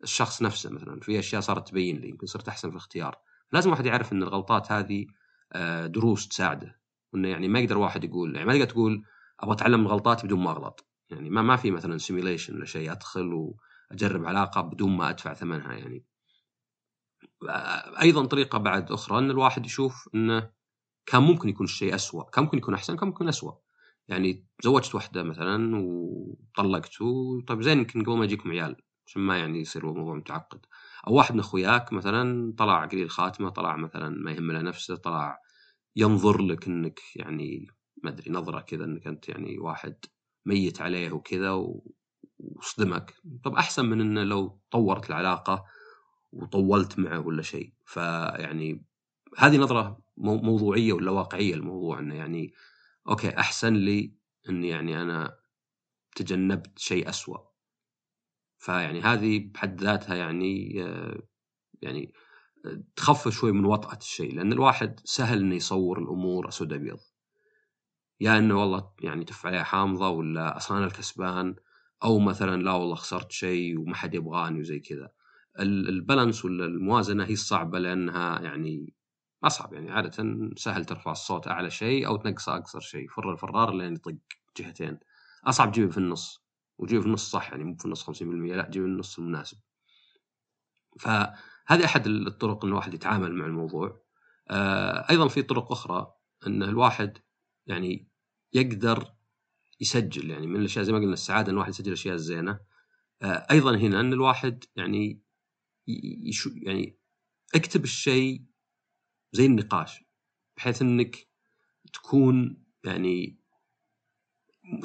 الشخص 0.03 0.43
نفسه 0.43 0.71
مثلا. 0.71 1.01
في 1.01 1.19
أشياء 1.19 1.41
صارت 1.41 1.69
تبين 1.69 1.99
لي 1.99 2.09
يمكن 2.09 2.27
صرت 2.27 2.49
أحسن 2.49 2.69
في 2.69 2.75
الاختيار. 2.75 3.17
لازم 3.53 3.71
واحد 3.71 3.87
يعرف 3.87 4.13
إن 4.13 4.23
الغلطات 4.23 4.73
هذه 4.73 5.07
دروس 5.87 6.29
تساعده. 6.29 6.84
وانه 7.15 7.29
يعني 7.29 7.49
ما 7.49 7.61
يقدر 7.61 7.79
واحد 7.79 8.05
يقول 8.05 8.35
يعني 8.35 8.47
ما 8.47 8.53
تقدر 8.53 8.65
تقول 8.65 9.05
أبغى 9.41 9.55
أتعلم 9.55 9.81
من 9.81 9.87
غلطاتي 9.87 10.27
بدون 10.27 10.41
ما 10.41 10.51
أغلط. 10.51 10.87
يعني 11.11 11.31
ما 11.31 11.43
ما 11.43 11.57
في 11.57 11.71
مثلا 11.71 11.99
سيميليشن 11.99 12.57
ولا 12.57 12.65
شيء 12.65 12.93
أدخل 12.93 13.33
وأجرب 13.33 14.27
علاقة 14.27 14.61
بدون 14.61 14.97
ما 14.97 15.11
أدفع 15.11 15.35
ثمنها 15.35 15.73
يعني. 15.73 16.05
أيضا 18.03 18.27
طريقة 18.27 18.59
بعد 18.59 18.93
أخرى 18.93 19.19
إن 19.19 19.31
الواحد 19.31 19.67
يشوف 19.67 20.09
إنه 20.15 20.51
كان 21.07 21.23
ممكن 21.23 21.49
يكون 21.49 21.65
الشيء 21.65 21.95
اسوء 21.95 22.31
كان 22.31 22.45
ممكن 22.45 22.59
يكون 22.59 22.75
أحسن 22.75 22.97
كان 22.97 23.09
ممكن 23.09 23.29
اسوء 23.29 23.55
يعني 24.09 24.47
تزوجت 24.59 24.95
واحدة 24.95 25.23
مثلا 25.23 25.77
وطلقت 25.77 26.99
طيب 27.47 27.63
زين 27.63 27.79
يمكن 27.79 28.03
قبل 28.03 28.19
ما 28.19 28.25
يجيكم 28.25 28.51
عيال 28.51 28.77
عشان 29.07 29.23
ما 29.23 29.39
يعني 29.39 29.61
يصير 29.61 29.91
الموضوع 29.91 30.15
متعقد. 30.15 30.67
أو 31.07 31.15
واحد 31.15 31.35
من 31.35 31.41
أخوياك 31.41 31.93
مثلا 31.93 32.55
طلع 32.59 32.87
قليل 32.87 33.11
خاتمة 33.11 33.51
طلع 33.51 33.77
مثلا 33.77 34.09
ما 34.09 34.33
يهم 34.33 34.53
له 34.53 34.61
نفسه 34.61 34.97
طلع 34.97 35.39
ينظر 35.97 36.43
لك 36.43 36.67
إنك 36.67 37.01
يعني 37.17 37.67
ما 38.03 38.11
أدري 38.11 38.31
نظرة 38.31 38.61
كذا 38.61 38.85
إنك 38.85 39.07
أنت 39.07 39.29
يعني 39.29 39.59
واحد 39.59 39.97
ميت 40.47 40.81
عليه 40.81 41.13
وكذا 41.13 41.51
وصدمك. 42.39 43.15
طب 43.45 43.55
أحسن 43.55 43.85
من 43.87 44.01
إنه 44.01 44.23
لو 44.25 44.61
طورت 44.71 45.11
العلاقة 45.11 45.65
وطولت 46.33 46.99
معه 46.99 47.27
ولا 47.27 47.43
شيء. 47.43 47.73
فيعني 47.85 48.85
هذه 49.39 49.57
نظرة 49.57 49.99
موضوعية 50.17 50.93
ولا 50.93 51.11
واقعية 51.11 51.55
الموضوع 51.55 51.99
إنه 51.99 52.15
يعني 52.15 52.53
أوكي 53.09 53.39
أحسن 53.39 53.75
لي 53.75 54.15
اني 54.49 54.69
يعني 54.69 55.03
أنا 55.03 55.37
تجنبت 56.17 56.79
شيء 56.79 57.09
أسوأ. 57.09 57.39
فيعني 58.59 59.01
هذه 59.01 59.51
بحد 59.55 59.81
ذاتها 59.81 60.15
يعني 60.15 60.83
آه، 60.83 61.23
يعني 61.83 62.13
تخفف 62.97 63.29
شوي 63.33 63.53
من 63.53 63.65
وطأة 63.65 63.97
الشيء 63.99 64.35
لأن 64.35 64.53
الواحد 64.53 65.01
سهل 65.05 65.39
إنه 65.39 65.55
يصور 65.55 65.99
الأمور 65.99 66.49
أسود 66.49 66.73
أبيض. 66.73 66.99
يا 68.21 68.39
إنه 68.39 68.61
والله 68.61 68.91
يعني 69.01 69.25
تف 69.25 69.47
عليها 69.47 69.63
حامضة 69.63 70.09
ولا 70.09 70.57
أصلا 70.57 70.79
أنا 70.79 70.87
الكسبان 70.87 71.57
أو 72.05 72.19
مثلا 72.19 72.63
لا 72.63 72.73
والله 72.73 72.95
خسرت 72.95 73.33
شيء 73.33 73.81
وما 73.81 73.95
حد 73.95 74.15
يبغاني 74.15 74.61
وزي 74.61 74.81
كذا. 74.81 75.11
البالانس 75.61 76.45
ولا 76.45 76.65
الموازنة 76.67 77.25
هي 77.25 77.33
الصعبة 77.33 77.79
لأنها 77.79 78.41
يعني 78.41 78.95
أصعب 79.45 79.73
يعني 79.73 79.91
عادة 79.91 80.39
سهل 80.57 80.85
ترفع 80.85 81.13
الصوت 81.13 81.49
أعلى 81.49 81.71
شيء 81.71 82.07
أو 82.07 82.17
تنقصه 82.17 82.57
أقصر 82.57 82.81
شيء. 82.81 83.09
فر 83.09 83.33
الفرار 83.33 83.75
لين 83.75 83.95
يطق 83.95 84.15
جهتين. 84.57 84.99
أصعب 85.47 85.73
تجيبه 85.73 85.91
في 85.93 85.99
النص. 85.99 86.45
وجيبه 86.79 87.01
في 87.01 87.07
النص 87.07 87.31
صح 87.31 87.51
يعني 87.51 87.65
مو 87.65 87.77
في 87.77 87.85
النص 87.85 88.03
50% 88.03 88.55
لا 88.55 88.71
جيبه 88.71 88.87
النص 88.87 89.19
المناسب. 89.19 89.59
ف 90.99 91.09
هذه 91.67 91.85
أحد 91.85 92.07
الطرق 92.07 92.65
إن 92.65 92.71
الواحد 92.71 92.95
يتعامل 92.95 93.35
مع 93.35 93.47
الموضوع. 93.47 94.05
آه، 94.51 95.11
أيضا 95.11 95.29
في 95.29 95.43
طرق 95.43 95.73
أخرى 95.73 96.15
إن 96.47 96.63
الواحد 96.63 97.19
يعني 97.67 98.09
يقدر 98.53 99.15
يسجل 99.81 100.31
يعني 100.31 100.47
من 100.47 100.57
الأشياء 100.57 100.85
زي 100.85 100.93
ما 100.93 100.99
قلنا 100.99 101.13
السعادة 101.13 101.49
إن 101.49 101.55
الواحد 101.55 101.71
يسجل 101.71 101.89
الاشياء 101.89 102.15
الزينه 102.15 102.61
آه، 103.23 103.47
أيضا 103.51 103.77
هنا 103.77 104.01
إن 104.01 104.13
الواحد 104.13 104.65
يعني 104.77 105.23
يشو 106.27 106.51
يعني 106.55 106.99
اكتب 107.55 107.85
الشيء 107.85 108.45
زي 109.33 109.47
النقاش 109.47 110.05
بحيث 110.57 110.83
إنك 110.83 111.29
تكون 111.93 112.65
يعني 112.85 113.41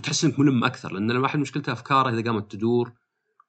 تحس 0.03 0.25
إنك 0.25 0.39
ملم 0.39 0.63
أكثر. 0.63 0.93
لأن 0.93 1.11
الواحد 1.11 1.39
مشكلته 1.39 1.71
أفكاره 1.71 2.09
إذا 2.09 2.23
قامت 2.23 2.51
تدور 2.51 2.93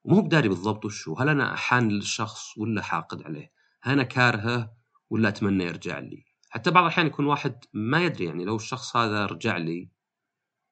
ومو 0.05 0.21
بداري 0.21 0.49
بالضبط 0.49 0.85
وش 0.85 1.09
هو 1.09 1.15
هل 1.15 1.29
أنا 1.29 1.55
احان 1.55 1.89
للشخص 1.89 2.59
ولا 2.59 2.83
حاقد 2.83 3.23
عليه؟ 3.23 3.53
هل 3.83 3.93
أنا 3.93 4.03
كارهه 4.03 4.73
ولا 5.11 5.29
أتمنى 5.29 5.65
يرجع 5.65 5.99
لي؟ 5.99 6.25
حتى 6.51 6.71
بعض 6.71 6.85
الأحيان 6.85 7.07
يكون 7.07 7.27
واحد 7.27 7.65
ما 7.73 8.05
يدري 8.05 8.25
يعني 8.25 8.45
لو 8.45 8.57
الشخص 8.57 8.97
هذا 8.97 9.27
رجع 9.27 9.57
لي 9.57 9.91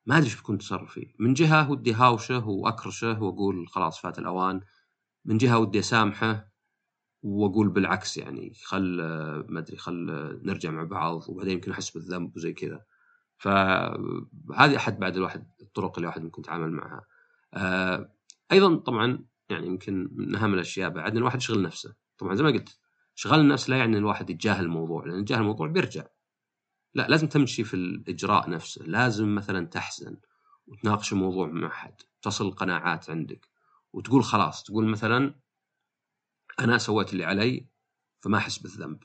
ما 0.06 0.16
أدري 0.16 0.26
إيش 0.26 0.36
بيكون 0.36 0.58
تصرفي. 0.58 1.14
من 1.18 1.34
جهة 1.34 1.70
ودي 1.70 1.92
هاوشه 1.94 2.48
وأكرشه 2.48 3.22
وأقول 3.22 3.68
خلاص 3.68 4.00
فات 4.00 4.18
الأوان 4.18 4.60
من 5.24 5.38
جهة 5.38 5.58
ودي 5.58 5.78
أسامحه 5.78 6.52
وأقول 7.22 7.68
بالعكس 7.68 8.16
يعني 8.16 8.52
خل 8.64 8.96
ما 9.48 9.58
أدري 9.58 9.76
خل 9.76 10.06
نرجع 10.44 10.70
مع 10.70 10.84
بعض 10.84 11.28
وبعدين 11.28 11.52
يمكن 11.52 11.72
أحس 11.72 11.90
بالذنب 11.90 12.36
وزي 12.36 12.52
كذا. 12.52 12.84
فهذه 13.38 14.76
أحد 14.76 14.98
بعد 14.98 15.16
الواحد 15.16 15.50
الطرق 15.60 15.98
اللي 15.98 16.04
الواحد 16.04 16.22
ممكن 16.22 16.42
يتعامل 16.42 16.72
معها. 16.72 17.06
آه، 17.54 18.12
أيضا 18.52 18.76
طبعا 18.76 19.24
يعني 19.50 19.66
يمكن 19.66 20.08
من 20.12 20.36
أهم 20.36 20.54
الأشياء 20.54 20.90
بعد 20.90 21.10
إن 21.10 21.16
الواحد 21.16 21.38
يشغل 21.38 21.62
نفسه. 21.62 21.94
طبعا 22.18 22.34
زي 22.34 22.42
ما 22.42 22.50
قلت 22.50 22.78
شغل 23.14 23.40
النفس 23.40 23.70
لا 23.70 23.76
يعني 23.76 23.92
إن 23.92 23.98
الواحد 23.98 24.30
يتجاهل 24.30 24.64
الموضوع 24.64 25.06
لأن 25.06 25.20
يتجاهل 25.20 25.40
الموضوع 25.40 25.66
بيرجع. 25.66 26.06
لا 26.94 27.08
لازم 27.08 27.26
تمشي 27.26 27.64
في 27.64 27.74
الإجراء 27.74 28.50
نفسه 28.50 28.84
لازم 28.84 29.34
مثلا 29.34 29.66
تحزن 29.66 30.16
وتناقش 30.66 31.12
الموضوع 31.12 31.46
مع 31.46 31.66
أحد 31.66 31.94
تصل 32.22 32.46
القناعات 32.46 33.10
عندك 33.10 33.48
وتقول 33.92 34.24
خلاص 34.24 34.62
تقول 34.62 34.86
مثلا 34.86 35.34
أنا 36.60 36.78
سويت 36.78 37.12
اللي 37.12 37.24
علي 37.24 37.68
فما 38.20 38.38
أحس 38.38 38.58
بالذنب. 38.58 39.02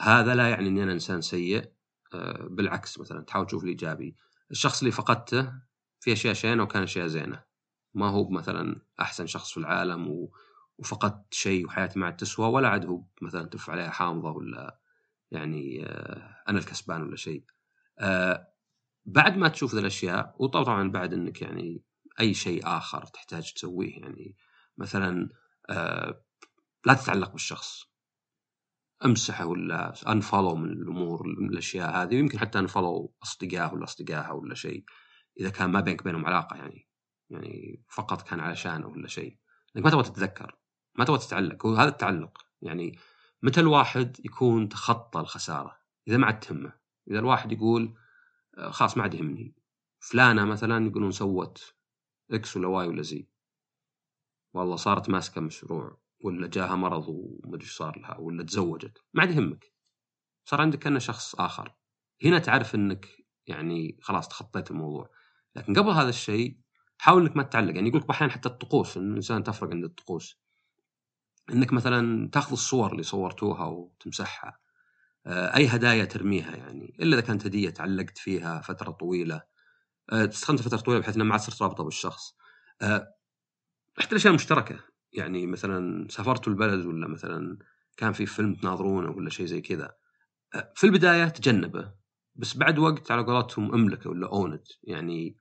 هذا 0.00 0.34
لا 0.34 0.48
يعني 0.48 0.68
إني 0.68 0.82
أنا 0.82 0.92
إنسان 0.92 1.20
سيء 1.20 1.72
آه، 2.14 2.46
بالعكس 2.50 2.98
مثلا 2.98 3.20
تحاول 3.20 3.46
تشوف 3.46 3.64
الإيجابي. 3.64 4.16
الشخص 4.50 4.78
اللي 4.78 4.92
فقدته 4.92 5.52
في 6.00 6.12
أشياء 6.12 6.34
شينة 6.34 6.62
وكان 6.62 6.82
أشياء 6.82 7.06
زينة. 7.06 7.42
ما 7.94 8.08
هو 8.08 8.30
مثلا 8.30 8.80
أحسن 9.00 9.26
شخص 9.26 9.52
في 9.52 9.56
العالم 9.56 10.28
وفقدت 10.78 11.34
شيء 11.34 11.66
وحياتي 11.66 11.98
ما 11.98 12.06
عاد 12.06 12.16
تسوى 12.16 12.48
ولا 12.48 12.68
عاد 12.68 12.86
هو 12.86 13.04
مثلا 13.22 13.48
تف 13.48 13.70
عليها 13.70 13.90
حامضة 13.90 14.30
ولا 14.30 14.80
يعني 15.30 15.86
آه، 15.86 16.36
أنا 16.48 16.58
الكسبان 16.58 17.02
ولا 17.02 17.16
شيء. 17.16 17.44
آه، 17.98 18.48
بعد 19.06 19.36
ما 19.36 19.48
تشوف 19.48 19.74
ذي 19.74 19.80
الأشياء 19.80 20.34
وطبعا 20.38 20.90
بعد 20.90 21.14
إنك 21.14 21.42
يعني 21.42 21.82
أي 22.20 22.34
شيء 22.34 22.66
آخر 22.66 23.04
تحتاج 23.06 23.52
تسويه 23.52 24.00
يعني 24.00 24.36
مثلا 24.78 25.28
لا 26.86 26.94
تتعلق 26.94 27.32
بالشخص. 27.32 27.94
امسحه 29.04 29.46
ولا 29.46 29.94
unfollow 30.08 30.56
من 30.56 30.72
الأمور 30.72 31.26
من 31.26 31.48
الأشياء 31.48 31.90
هذه 31.90 32.14
ويمكن 32.14 32.38
حتى 32.38 32.58
unfollow 32.58 33.14
أصدقائه 33.22 33.72
ولا 33.72 33.84
أصدقائها 33.84 34.32
ولا 34.32 34.54
شيء 34.54 34.84
إذا 35.40 35.50
كان 35.50 35.70
ما 35.70 35.80
بينك 35.80 36.04
بينهم 36.04 36.26
علاقة 36.26 36.56
يعني. 36.56 36.88
يعني 37.30 37.84
فقط 37.88 38.22
كان 38.22 38.40
علشانه 38.40 38.86
ولا 38.86 39.08
شيء. 39.08 39.38
إنك 39.76 39.84
ما 39.84 39.90
تبغى 39.90 40.02
تتذكر 40.02 40.58
ما 40.94 41.04
تبغى 41.04 41.18
تتعلق. 41.18 41.66
هو 41.66 41.74
هذا 41.74 41.88
التعلق. 41.88 42.46
يعني 42.62 42.98
متى 43.42 43.60
الواحد 43.60 44.20
يكون 44.24 44.68
تخطى 44.68 45.20
الخسارة؟ 45.20 45.78
إذا 46.08 46.16
ما 46.16 46.26
عاد 46.26 46.40
تهمه. 46.40 46.72
إذا 47.10 47.18
الواحد 47.18 47.52
يقول 47.52 47.94
آه، 48.58 48.70
خلاص 48.70 48.96
ما 48.96 49.02
عاد 49.02 49.14
يهمني. 49.14 49.54
فلانة 50.00 50.44
مثلا 50.44 50.86
يقولون 50.86 51.10
سوت 51.10 51.74
X 52.30 52.56
ولا 52.56 52.68
Y 52.68 52.88
ولا 52.88 53.02
Z 53.02 53.28
والله 54.54 54.76
صارت 54.76 55.10
ماسكة 55.10 55.40
مشروع 55.40 55.98
ولا 56.24 56.46
جاها 56.46 56.74
مرض 56.74 57.08
وما 57.08 57.56
أدري 57.56 57.66
صار 57.66 57.98
لها 57.98 58.16
ولا 58.18 58.42
تزوجت. 58.42 59.04
ما 59.14 59.22
عاد 59.22 59.30
يهمك. 59.30 59.72
صار 60.44 60.60
عندك 60.60 60.78
كأنه 60.78 60.98
شخص 60.98 61.34
آخر. 61.34 61.74
هنا 62.24 62.38
تعرف 62.38 62.74
إنك 62.74 63.08
يعني 63.46 63.98
خلاص 64.02 64.28
تخطيت 64.28 64.70
الموضوع. 64.70 65.10
لكن 65.56 65.78
قبل 65.78 65.90
هذا 65.90 66.08
الشيء 66.08 66.63
حاول 66.98 67.22
إنك 67.22 67.36
ما 67.36 67.42
تتعلق. 67.42 67.74
يعني 67.74 67.88
يقول 67.88 68.00
لك 68.00 68.10
أحيانا 68.10 68.32
حتى 68.32 68.48
الطقوس 68.48 68.96
إن 68.96 69.10
الإنسان 69.10 69.44
تفرق 69.44 69.70
عند 69.70 69.84
الطقوس. 69.84 70.40
إنك 71.50 71.72
مثلا 71.72 72.30
تأخذ 72.30 72.52
الصور 72.52 72.92
اللي 72.92 73.02
صورتوها 73.02 73.66
وتمسحها. 73.66 74.58
آه، 75.26 75.56
أي 75.56 75.66
هدايا 75.66 76.04
ترميها 76.04 76.56
يعني. 76.56 76.96
إلا 77.00 77.16
إذا 77.18 77.26
كانت 77.26 77.46
هدية 77.46 77.70
تعلقت 77.70 78.18
فيها 78.18 78.60
فترة 78.60 78.90
طويلة. 78.90 79.42
آه، 80.12 80.24
تستخدم 80.24 80.56
فترة 80.56 80.78
طويلة 80.78 81.00
بحيث 81.00 81.14
إنها 81.16 81.26
ما 81.26 81.32
عاد 81.32 81.40
صرت 81.40 81.62
رابطه 81.62 81.84
بالشخص. 81.84 82.36
آه، 82.82 83.14
حتى 83.98 84.10
الأشياء 84.12 84.30
المشتركة. 84.30 84.80
يعني 85.12 85.46
مثلا 85.46 86.08
سافرتوا 86.10 86.52
البلد 86.52 86.86
ولا 86.86 87.08
مثلا 87.08 87.58
كان 87.96 88.12
في 88.12 88.26
فيلم 88.26 88.54
تناظرونه 88.54 89.10
ولا 89.10 89.30
شيء 89.30 89.46
زي 89.46 89.60
كذا. 89.60 89.94
في 90.74 90.84
البداية 90.84 91.28
تجنبه. 91.28 91.94
بس 92.36 92.56
بعد 92.56 92.78
وقت 92.78 93.10
على 93.10 93.22
قولتهم 93.22 93.74
أملكه 93.74 94.10
ولا 94.10 94.26
اونت 94.28 94.68
يعني 94.84 95.36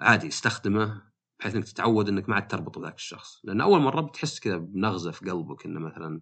عادي 0.00 0.28
استخدمه 0.28 1.02
بحيث 1.40 1.54
إنك 1.54 1.64
تتعود 1.64 2.08
إنك 2.08 2.28
ما 2.28 2.34
عاد 2.34 2.48
تربط 2.48 2.78
بذاك 2.78 2.94
الشخص. 2.94 3.40
لأن 3.44 3.60
أول 3.60 3.80
مرة 3.80 4.00
بتحس 4.00 4.40
كذا 4.40 4.56
بنغزة 4.56 5.10
في 5.10 5.30
قلبك 5.30 5.66
إنه 5.66 5.80
مثلا 5.80 6.20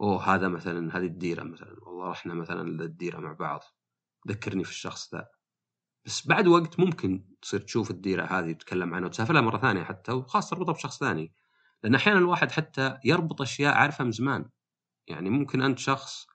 أوه 0.00 0.34
هذا 0.34 0.48
مثلا 0.48 0.96
هذه 0.98 1.06
الديرة 1.06 1.42
مثلا 1.42 1.76
والله 1.82 2.10
رحنا 2.10 2.34
مثلا 2.34 2.68
للديرة 2.68 3.18
مع 3.20 3.32
بعض 3.32 3.60
ذكرني 4.28 4.64
في 4.64 4.70
الشخص 4.70 5.14
ذا. 5.14 5.28
بس 6.04 6.26
بعد 6.26 6.46
وقت 6.46 6.80
ممكن 6.80 7.24
تصير 7.42 7.60
تشوف 7.60 7.90
الديرة 7.90 8.24
هذه 8.24 8.50
وتتكلم 8.50 8.94
عنها 8.94 9.06
وتسافر 9.06 9.34
لها 9.34 9.42
مرة 9.42 9.58
ثانية 9.58 9.84
حتى 9.84 10.12
وخاصه 10.12 10.56
تربطها 10.56 10.72
بشخص 10.72 10.98
ثاني. 10.98 11.32
لأن 11.82 11.94
أحيانا 11.94 12.18
الواحد 12.18 12.50
حتى 12.50 12.98
يربط 13.04 13.40
أشياء 13.40 13.74
عارفها 13.74 14.04
من 14.04 14.10
زمان. 14.10 14.50
يعني 15.06 15.30
ممكن 15.30 15.62
أنت 15.62 15.78
شخص 15.78 16.26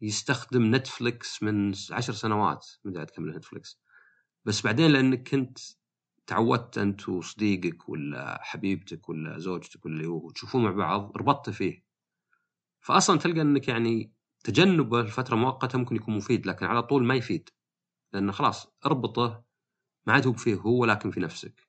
يستخدم 0.00 0.74
نتفلكس 0.74 1.42
من 1.42 1.74
عشر 1.90 2.12
سنوات 2.12 2.66
من 2.84 2.94
قاعد 2.94 3.06
تكمل 3.06 3.36
نتفلكس 3.36 3.80
بس 4.46 4.62
بعدين 4.62 4.90
لأنك 4.90 5.28
كنت 5.28 5.58
تعودت 6.26 6.78
انت 6.78 7.08
وصديقك 7.08 7.88
ولا 7.88 8.42
حبيبتك 8.42 9.08
ولا 9.08 9.38
زوجتك 9.38 9.86
ولا 9.86 9.94
اللي 9.94 10.06
هو 10.06 10.30
تشوفون 10.30 10.64
مع 10.64 10.70
بعض 10.70 11.16
ربطت 11.16 11.50
فيه. 11.50 11.84
فاصلا 12.80 13.18
تلقى 13.18 13.40
أنك 13.40 13.68
يعني 13.68 14.12
تجنبه 14.44 15.02
لفتره 15.02 15.36
مؤقتة 15.36 15.78
ممكن 15.78 15.96
يكون 15.96 16.16
مفيد 16.16 16.46
لكن 16.46 16.66
على 16.66 16.82
طول 16.82 17.04
ما 17.04 17.14
يفيد. 17.14 17.50
لأنه 18.12 18.32
خلاص 18.32 18.72
اربطه 18.86 19.44
ما 20.06 20.12
عاد 20.12 20.26
هو 20.26 20.32
فيه 20.32 20.54
هو 20.54 20.82
ولكن 20.82 21.10
في 21.10 21.20
نفسك. 21.20 21.68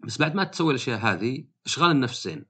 بس 0.00 0.18
بعد 0.18 0.34
ما 0.34 0.44
تسوي 0.44 0.70
الأشياء 0.70 0.98
هذه 0.98 1.44
أشغال 1.66 1.90
النفس 1.90 2.24
زين. 2.24 2.46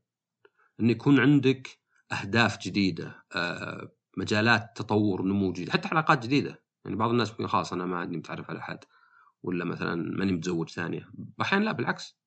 انه 0.80 0.90
يكون 0.90 1.20
عندك 1.20 1.78
أهداف 2.12 2.58
جديدة 2.58 3.24
آه، 3.34 3.92
مجالات 4.16 4.72
تطور 4.76 5.22
نمو 5.22 5.52
جديد 5.52 5.70
حتى 5.70 5.88
علاقات 5.88 6.24
جديدة. 6.24 6.62
يعني 6.84 6.96
بعض 6.96 7.10
الناس 7.10 7.30
يقول 7.30 7.48
خلاص 7.48 7.72
أنا 7.72 7.86
ما 7.86 7.98
عندي 7.98 8.16
متعرف 8.16 8.50
على 8.50 8.58
أحد. 8.58 8.84
ولا 9.46 9.64
مثلا 9.64 9.94
ماني 9.94 10.32
متزوج 10.32 10.70
ثانية. 10.70 11.10
أحيانا 11.40 11.64
لا 11.64 11.72
بالعكس. 11.72 12.18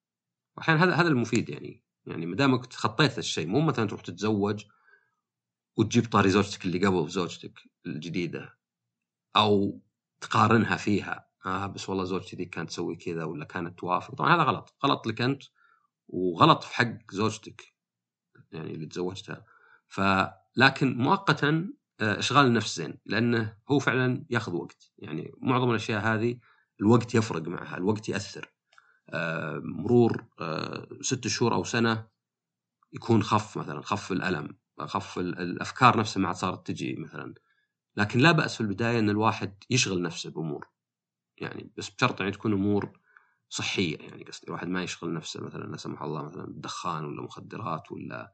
أحيانا 0.59 0.83
هذا 0.83 0.93
هذا 0.93 1.07
المفيد 1.07 1.49
يعني. 1.49 1.83
يعني 2.05 2.25
ما 2.25 2.35
دامك 2.35 2.65
تخطيت 2.65 3.17
الشيء 3.17 3.47
مو 3.47 3.61
مثلا 3.61 3.87
تروح 3.87 4.01
تتزوج 4.01 4.65
وتجيب 5.77 6.09
طاري 6.11 6.29
زوجتك 6.29 6.65
اللي 6.65 6.87
قبل 6.87 7.09
زوجتك 7.09 7.59
الجديدة 7.85 8.57
أو 9.35 9.81
تقارنها 10.21 10.77
فيها. 10.77 11.29
آه 11.45 11.67
بس 11.67 11.89
والله 11.89 12.03
زوجتي 12.03 12.35
ذيك 12.35 12.49
كانت 12.49 12.69
تسوي 12.69 12.95
كذا 12.95 13.23
ولا 13.23 13.45
كانت 13.45 13.79
توافق. 13.79 14.15
طبعا 14.15 14.35
هذا 14.35 14.43
غلط. 14.43 14.75
غلط 14.85 15.07
لك 15.07 15.21
أنت 15.21 15.43
وغلط 16.07 16.63
في 16.63 16.75
حق 16.75 17.11
زوجتك 17.11 17.73
يعني 18.51 18.73
اللي 18.73 18.85
تزوجتها. 18.85 19.45
فلكن 19.87 20.97
مؤقتا 20.97 21.73
آه، 22.01 22.19
إشغال 22.19 22.45
النفس 22.45 22.77
زين 22.77 22.97
لأنه 23.05 23.57
هو 23.71 23.79
فعلا 23.79 24.25
ياخذ 24.29 24.55
وقت. 24.55 24.91
يعني 24.97 25.31
معظم 25.41 25.69
الأشياء 25.69 26.01
هذه 26.01 26.39
الوقت 26.81 27.15
يفرق 27.15 27.47
معها 27.47 27.77
الوقت 27.77 28.09
يأثر. 28.09 28.49
آه، 29.09 29.61
مرور 29.65 30.25
آه، 30.39 30.87
ست 31.01 31.27
شهور 31.27 31.53
أو 31.53 31.63
سنة 31.63 32.07
يكون 32.93 33.23
خف 33.23 33.57
مثلا 33.57 33.81
خف 33.81 34.11
الألم 34.11 34.57
خف 34.79 35.19
الأفكار 35.19 35.99
نفسها 35.99 36.21
ما 36.21 36.27
عاد 36.27 36.35
صارت 36.35 36.67
تجي 36.67 36.95
مثلا. 36.95 37.33
لكن 37.97 38.19
لا 38.19 38.31
بأس 38.31 38.55
في 38.55 38.61
البداية 38.61 38.99
إن 38.99 39.09
الواحد 39.09 39.63
يشغل 39.69 40.01
نفسه 40.01 40.31
بأمور. 40.31 40.67
يعني 41.37 41.71
بس 41.77 41.89
بشرط 41.89 42.19
يعني 42.19 42.31
تكون 42.31 42.53
أمور 42.53 42.99
صحية 43.49 43.97
يعني 43.97 44.23
قصدي. 44.23 44.47
الواحد 44.47 44.67
ما 44.67 44.83
يشغل 44.83 45.13
نفسه 45.13 45.41
مثلا 45.43 45.63
لا 45.71 45.77
سمح 45.77 46.01
الله 46.01 46.23
مثلا 46.23 46.45
دخان 46.49 47.05
ولا 47.05 47.21
مخدرات 47.21 47.91
ولا 47.91 48.33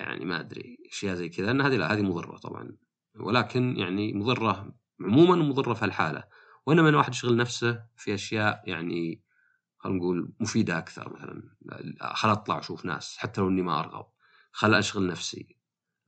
يعني 0.00 0.24
ما 0.24 0.40
أدري 0.40 0.78
أشياء 0.90 1.14
زي 1.14 1.28
كذا. 1.28 1.46
لأن 1.46 1.60
هذه 1.60 1.76
لا 1.76 1.92
هذه 1.92 2.02
مضرة 2.02 2.36
طبعا. 2.36 2.76
ولكن 3.20 3.76
يعني 3.76 4.12
مضرة 4.12 4.74
عموما 5.00 5.36
مضرة 5.36 5.74
في 5.74 5.84
الحالة. 5.84 6.24
وإنما 6.68 6.88
الواحد 6.88 7.12
يشغل 7.12 7.36
نفسه 7.36 7.84
في 7.96 8.14
أشياء 8.14 8.62
يعني 8.66 9.22
خلينا 9.78 9.98
نقول 9.98 10.32
مفيدة 10.40 10.78
أكثر 10.78 11.14
مثلا. 11.14 11.42
خل 12.14 12.30
أطلع 12.30 12.58
أشوف 12.58 12.84
ناس 12.84 13.16
حتى 13.16 13.40
لو 13.40 13.48
إني 13.48 13.62
ما 13.62 13.80
أرغب. 13.80 14.06
خل 14.52 14.74
أشغل 14.74 15.06
نفسي. 15.06 15.56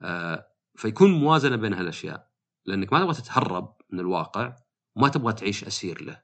آه 0.02 0.46
فيكون 0.76 1.10
موازنة 1.10 1.56
بين 1.56 1.74
هالأشياء. 1.74 2.30
لأنك 2.64 2.92
ما 2.92 3.00
تبغى 3.00 3.14
تتهرب 3.14 3.76
من 3.90 4.00
الواقع 4.00 4.56
وما 4.94 5.08
تبغى 5.08 5.32
تعيش 5.32 5.64
أسير 5.64 6.02
له. 6.02 6.22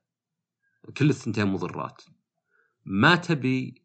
كل 0.96 1.10
الثنتين 1.10 1.46
مضرات. 1.46 2.02
ما 2.84 3.16
تبي 3.16 3.82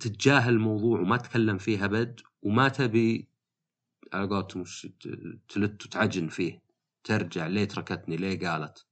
تتجاهل 0.00 0.52
الموضوع 0.52 1.00
وما 1.00 1.16
تتكلم 1.16 1.58
فيه 1.58 1.84
أبد 1.84 2.20
وما 2.42 2.68
تبي 2.68 3.28
على 4.12 4.28
قولتهم 4.28 4.64
تلت 5.48 5.86
وتعجن 5.86 6.28
فيه. 6.28 6.62
ترجع 7.04 7.46
ليه 7.46 7.64
تركتني؟ 7.64 8.16
ليه 8.16 8.48
قالت؟ 8.48 8.86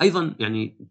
أيضا 0.00 0.36
يعني 0.38 0.88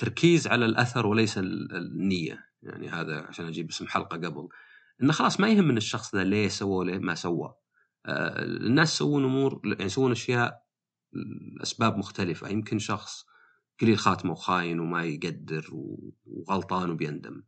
التركيز 0.00 0.46
على 0.46 0.66
الأثر 0.66 1.06
وليس 1.06 1.38
النية. 1.38 2.50
يعني 2.62 2.88
هذا 2.88 3.20
عشان 3.20 3.46
أجيب 3.46 3.68
اسم 3.68 3.86
حلقة 3.86 4.16
قبل. 4.16 4.48
إنه 5.02 5.12
خلاص 5.12 5.40
ما 5.40 5.48
يهم 5.48 5.64
من 5.64 5.76
الشخص 5.76 6.14
ذا 6.14 6.24
ليه 6.24 6.48
سوى 6.48 6.76
وليه 6.76 6.98
ما 6.98 7.14
سوى. 7.14 7.54
آه، 8.06 8.42
الناس 8.42 8.94
يسوون 8.94 9.24
أمور 9.24 9.60
يعني 9.64 9.84
يسوون 9.84 10.10
أشياء 10.10 10.66
لأسباب 11.56 11.96
مختلفة. 11.96 12.48
يمكن 12.48 12.78
شخص 12.78 13.24
قليل 13.80 13.98
خاتمه 13.98 14.32
وخاين 14.32 14.80
وما 14.80 15.04
يقدر 15.04 15.68
وغلطان 16.24 16.90
وبيندم. 16.90 17.42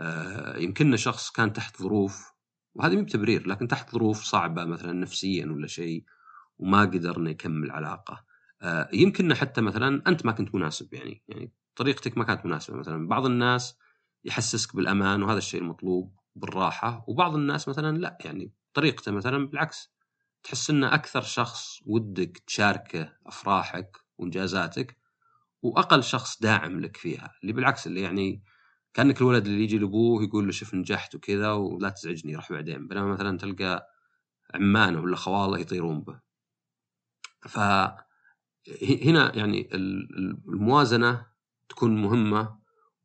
آه، 0.00 0.56
يمكن 0.56 0.96
شخص 0.96 1.30
كان 1.30 1.52
تحت 1.52 1.82
ظروف 1.82 2.32
وهذا 2.74 2.94
مو 2.94 3.02
بتبرير 3.02 3.48
لكن 3.48 3.68
تحت 3.68 3.90
ظروف 3.90 4.22
صعبة 4.22 4.64
مثلا 4.64 4.92
نفسيا 4.92 5.46
ولا 5.46 5.66
شيء 5.66 6.04
وما 6.58 6.80
قدر 6.80 7.16
انه 7.18 7.30
يكمل 7.30 7.70
علاقة. 7.70 8.24
يمكن 8.92 9.34
حتى 9.34 9.60
مثلا 9.60 10.02
أنت 10.06 10.26
ما 10.26 10.32
كنت 10.32 10.54
مناسب 10.54 10.94
يعني 10.94 11.22
يعني 11.28 11.52
طريقتك 11.76 12.18
ما 12.18 12.24
كانت 12.24 12.46
مناسبة. 12.46 12.76
مثلا 12.76 13.08
بعض 13.08 13.26
الناس 13.26 13.78
يحسسك 14.24 14.76
بالأمان 14.76 15.22
وهذا 15.22 15.38
الشيء 15.38 15.60
المطلوب 15.60 16.18
بالراحة 16.36 17.04
وبعض 17.08 17.34
الناس 17.34 17.68
مثلا 17.68 17.98
لا 17.98 18.18
يعني 18.24 18.52
طريقته 18.74 19.12
مثلا 19.12 19.46
بالعكس. 19.46 19.94
تحس 20.42 20.70
إنه 20.70 20.94
أكثر 20.94 21.22
شخص 21.22 21.80
ودك 21.86 22.38
تشاركه 22.46 23.12
أفراحك 23.26 23.96
وإنجازاتك 24.18 24.98
وأقل 25.62 26.04
شخص 26.04 26.40
داعم 26.42 26.80
لك 26.80 26.96
فيها. 26.96 27.34
اللي 27.42 27.52
بالعكس 27.52 27.86
اللي 27.86 28.00
يعني 28.00 28.42
كأنك 28.94 29.20
الولد 29.20 29.46
اللي 29.46 29.64
يجي 29.64 29.78
لأبوه 29.78 30.22
يقول 30.22 30.46
له 30.46 30.52
شوف 30.52 30.74
نجحت 30.74 31.14
وكذا 31.14 31.52
ولا 31.52 31.88
تزعجني 31.88 32.36
راح 32.36 32.52
بعدين. 32.52 32.88
بينما 32.88 33.12
مثلا 33.12 33.38
تلقى 33.38 33.88
عمانه 34.54 35.00
ولا 35.00 35.16
خواله 35.16 35.58
يطيرون 35.58 36.00
به. 36.02 36.20
فهنا 38.64 39.36
يعني 39.36 39.68
الموازنة 39.74 41.26
تكون 41.68 42.02
مهمة 42.02 42.58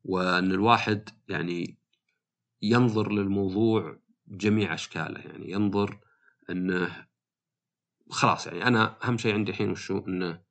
وأن 0.04 0.50
الواحد 0.50 1.08
يعني 1.28 1.78
ينظر 2.62 3.12
للموضوع 3.12 4.00
بجميع 4.26 4.74
أشكاله. 4.74 5.20
يعني 5.20 5.50
ينظر 5.50 6.00
أنه 6.50 7.06
خلاص 8.10 8.46
يعني 8.46 8.66
أنا 8.66 8.96
أهم 9.04 9.18
شيء 9.18 9.34
عندي 9.34 9.50
الحين 9.50 9.70
وشو 9.70 9.98
أنه 9.98 10.42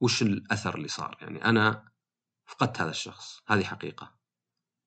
وش 0.00 0.22
الأثر 0.22 0.74
اللي 0.74 0.88
صار؟ 0.88 1.16
يعني 1.20 1.44
أنا 1.44 1.88
فقدت 2.46 2.80
هذا 2.80 2.90
الشخص 2.90 3.42
هذه 3.46 3.64
حقيقة. 3.64 4.18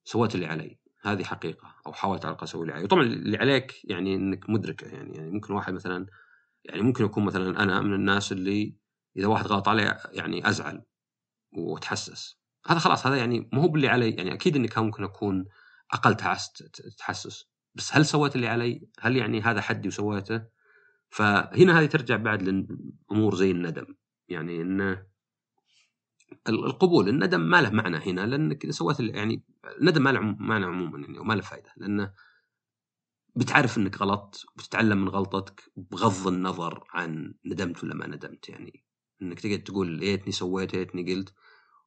سويت 0.04 0.36
اللي 0.36 0.46
علي 0.46 0.80
هذه 1.02 1.24
حقيقة. 1.24 1.76
أو 1.88 1.94
حاولت 1.94 2.26
على 2.26 2.32
الأقل 2.32 2.44
أسوي 2.44 2.62
اللي 2.62 2.74
علي. 2.74 2.84
وطبعا 2.84 3.04
اللي 3.04 3.38
عليك 3.38 3.82
يعني 3.84 4.16
إنك 4.16 4.50
مدركة. 4.50 4.88
يعني 4.88 5.18
يعني 5.18 5.32
ممكن 5.32 5.54
واحد 5.54 5.74
مثلا 5.74 6.08
يعني 6.64 6.82
ممكن 6.82 7.06
يكون 7.06 7.26
مثلا 7.26 7.64
أنا 7.64 7.82
من 7.82 7.94
الناس 7.94 8.32
اللي 8.32 8.81
إذا 9.18 9.28
واحد 9.28 9.48
غلط 9.48 9.68
علي 9.68 10.00
يعني 10.12 10.50
أزعل 10.50 10.84
واتحسس 11.58 12.42
هذا 12.68 12.80
خلاص 12.80 13.08
هذا 13.08 13.16
يعني 13.16 13.50
مو 13.54 13.62
هو 13.62 13.68
باللي 13.68 13.88
علي 13.88 14.12
يعني 14.12 14.34
أكيد 14.34 14.56
اني 14.56 14.68
كان 14.68 14.84
ممكن 14.84 15.04
أكون 15.04 15.46
أقل 15.92 16.16
تحسس. 16.98 17.52
بس 17.76 17.96
هل 17.96 18.06
سويت 18.06 18.36
اللي 18.36 18.48
علي؟ 18.48 18.90
هل 19.00 19.18
يعني 19.18 19.42
هذا 19.42 19.62
حدي 19.62 19.88
وسويته؟ 19.88 20.44
فهنا 21.10 21.80
هذه 21.80 21.86
ترجع 21.86 22.16
بعد 22.16 22.44
لامور 22.44 23.36
زي 23.36 23.52
الندم. 23.52 23.96
يعني 24.28 24.62
انه 24.62 25.06
القبول 26.50 27.10
الندم 27.10 27.42
ما 27.42 27.62
له 27.62 27.70
معنى 27.70 27.98
هنا 27.98 28.22
لأنك 28.22 28.64
إذا 28.64 28.72
سويت 28.72 29.00
يعني 29.00 29.44
الندم 29.82 30.04
ما 30.04 30.10
له 30.10 30.20
معنى 30.20 30.66
عموما 30.66 31.00
يعني 31.00 31.20
وما 31.20 31.34
له 31.34 31.42
فائده 31.42 31.72
لأنه 31.78 32.14
بتعرف 33.36 33.78
إنك 33.78 34.02
غلطت 34.02 34.46
وبتتعلم 34.54 35.02
من 35.02 35.10
غلطتك 35.10 35.72
بغض 35.76 36.28
النظر 36.28 36.84
عن 36.90 37.34
ندمت 37.46 37.84
ولا 37.84 37.96
ما 37.96 38.08
ندمت. 38.08 38.50
يعني 38.50 38.86
إنك 39.22 39.40
تقعد 39.40 39.64
تقول 39.64 39.92
ليتني 39.92 40.32
سويت 40.32 40.74
ليتني 40.74 41.14
قلت. 41.14 41.34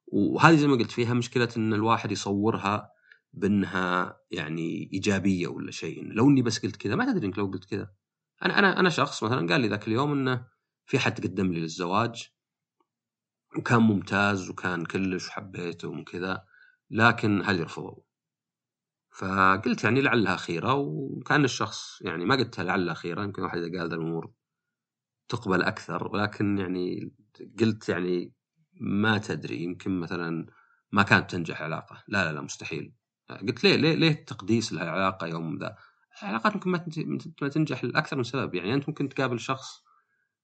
وهذه 0.07 0.57
زي 0.57 0.67
ما 0.67 0.75
قلت 0.77 0.91
فيها 0.91 1.15
مشكلة 1.15 1.49
إن 1.57 1.75
الواحد 1.75 2.13
يصورها 2.13 2.91
بأنها 3.33 4.19
يعني 4.31 4.91
إيجابية 4.93 5.49
ولا 5.49 5.71
شيء. 5.71 6.05
لو 6.05 6.29
إني 6.29 6.43
بس 6.43 6.59
قلت 6.59 6.77
كذا 6.77 6.95
ما 6.95 7.13
تدري 7.13 7.27
إنك 7.27 7.39
لو 7.39 7.47
قلت 7.47 7.65
كذا. 7.65 7.91
أنا 8.45 8.59
أنا 8.59 8.81
أنا 8.81 8.91
شخص 8.91 9.25
مثلا 9.25 9.49
قال 9.53 9.61
لي 9.61 9.69
ذاك 9.69 9.89
اليوم 9.89 10.13
إنه 10.13 10.47
في 10.87 10.99
حد 10.99 11.21
قدم 11.27 11.53
لي 11.53 11.61
للزواج 11.61 12.31
وكان 13.59 13.79
ممتاز 13.79 14.51
وكان 14.51 14.85
كلش 14.85 15.29
وحبيته 15.29 15.89
وكذا 15.89 16.45
لكن 16.91 17.43
هل 17.45 17.61
يرفضوا 17.61 18.03
فقلت 19.11 19.85
يعني 19.85 20.01
لعلها 20.01 20.37
خيره 20.37 20.75
وكان 20.75 21.45
الشخص 21.45 22.03
يعني 22.03 22.25
ما 22.25 22.35
قلتها 22.35 22.65
لعلها 22.65 22.95
خيره 22.95 23.23
يمكن 23.23 23.43
واحد 23.43 23.59
إذا 23.59 23.79
قال 23.79 23.89
ذا 23.89 23.97
الأمور 23.97 24.33
تقبل 25.29 25.63
أكثر 25.63 26.09
ولكن 26.09 26.59
يعني 26.59 27.13
قلت 27.61 27.89
يعني 27.89 28.33
ما 28.81 29.19
تدري 29.19 29.63
يمكن 29.63 30.01
مثلا 30.01 30.47
ما 30.93 31.03
كانت 31.03 31.31
تنجح 31.31 31.61
العلاقة. 31.61 32.03
لا 32.09 32.25
لا 32.25 32.33
لا 32.33 32.41
مستحيل. 32.41 32.95
قلت 33.31 33.65
ليه 33.65 33.77
ليه 33.77 33.95
ليه 33.95 34.11
التقديس 34.11 34.73
للعلاقه 34.73 35.27
يوم 35.27 35.59
ذا؟ 35.59 35.77
العلاقات 36.23 36.55
ممكن 36.55 36.71
ما 37.43 37.49
تنجح 37.49 37.85
لأكثر 37.85 38.17
من 38.17 38.23
سبب. 38.23 38.55
يعني 38.55 38.75
أنت 38.75 38.89
ممكن 38.89 39.09
تقابل 39.09 39.41
شخص 39.41 39.85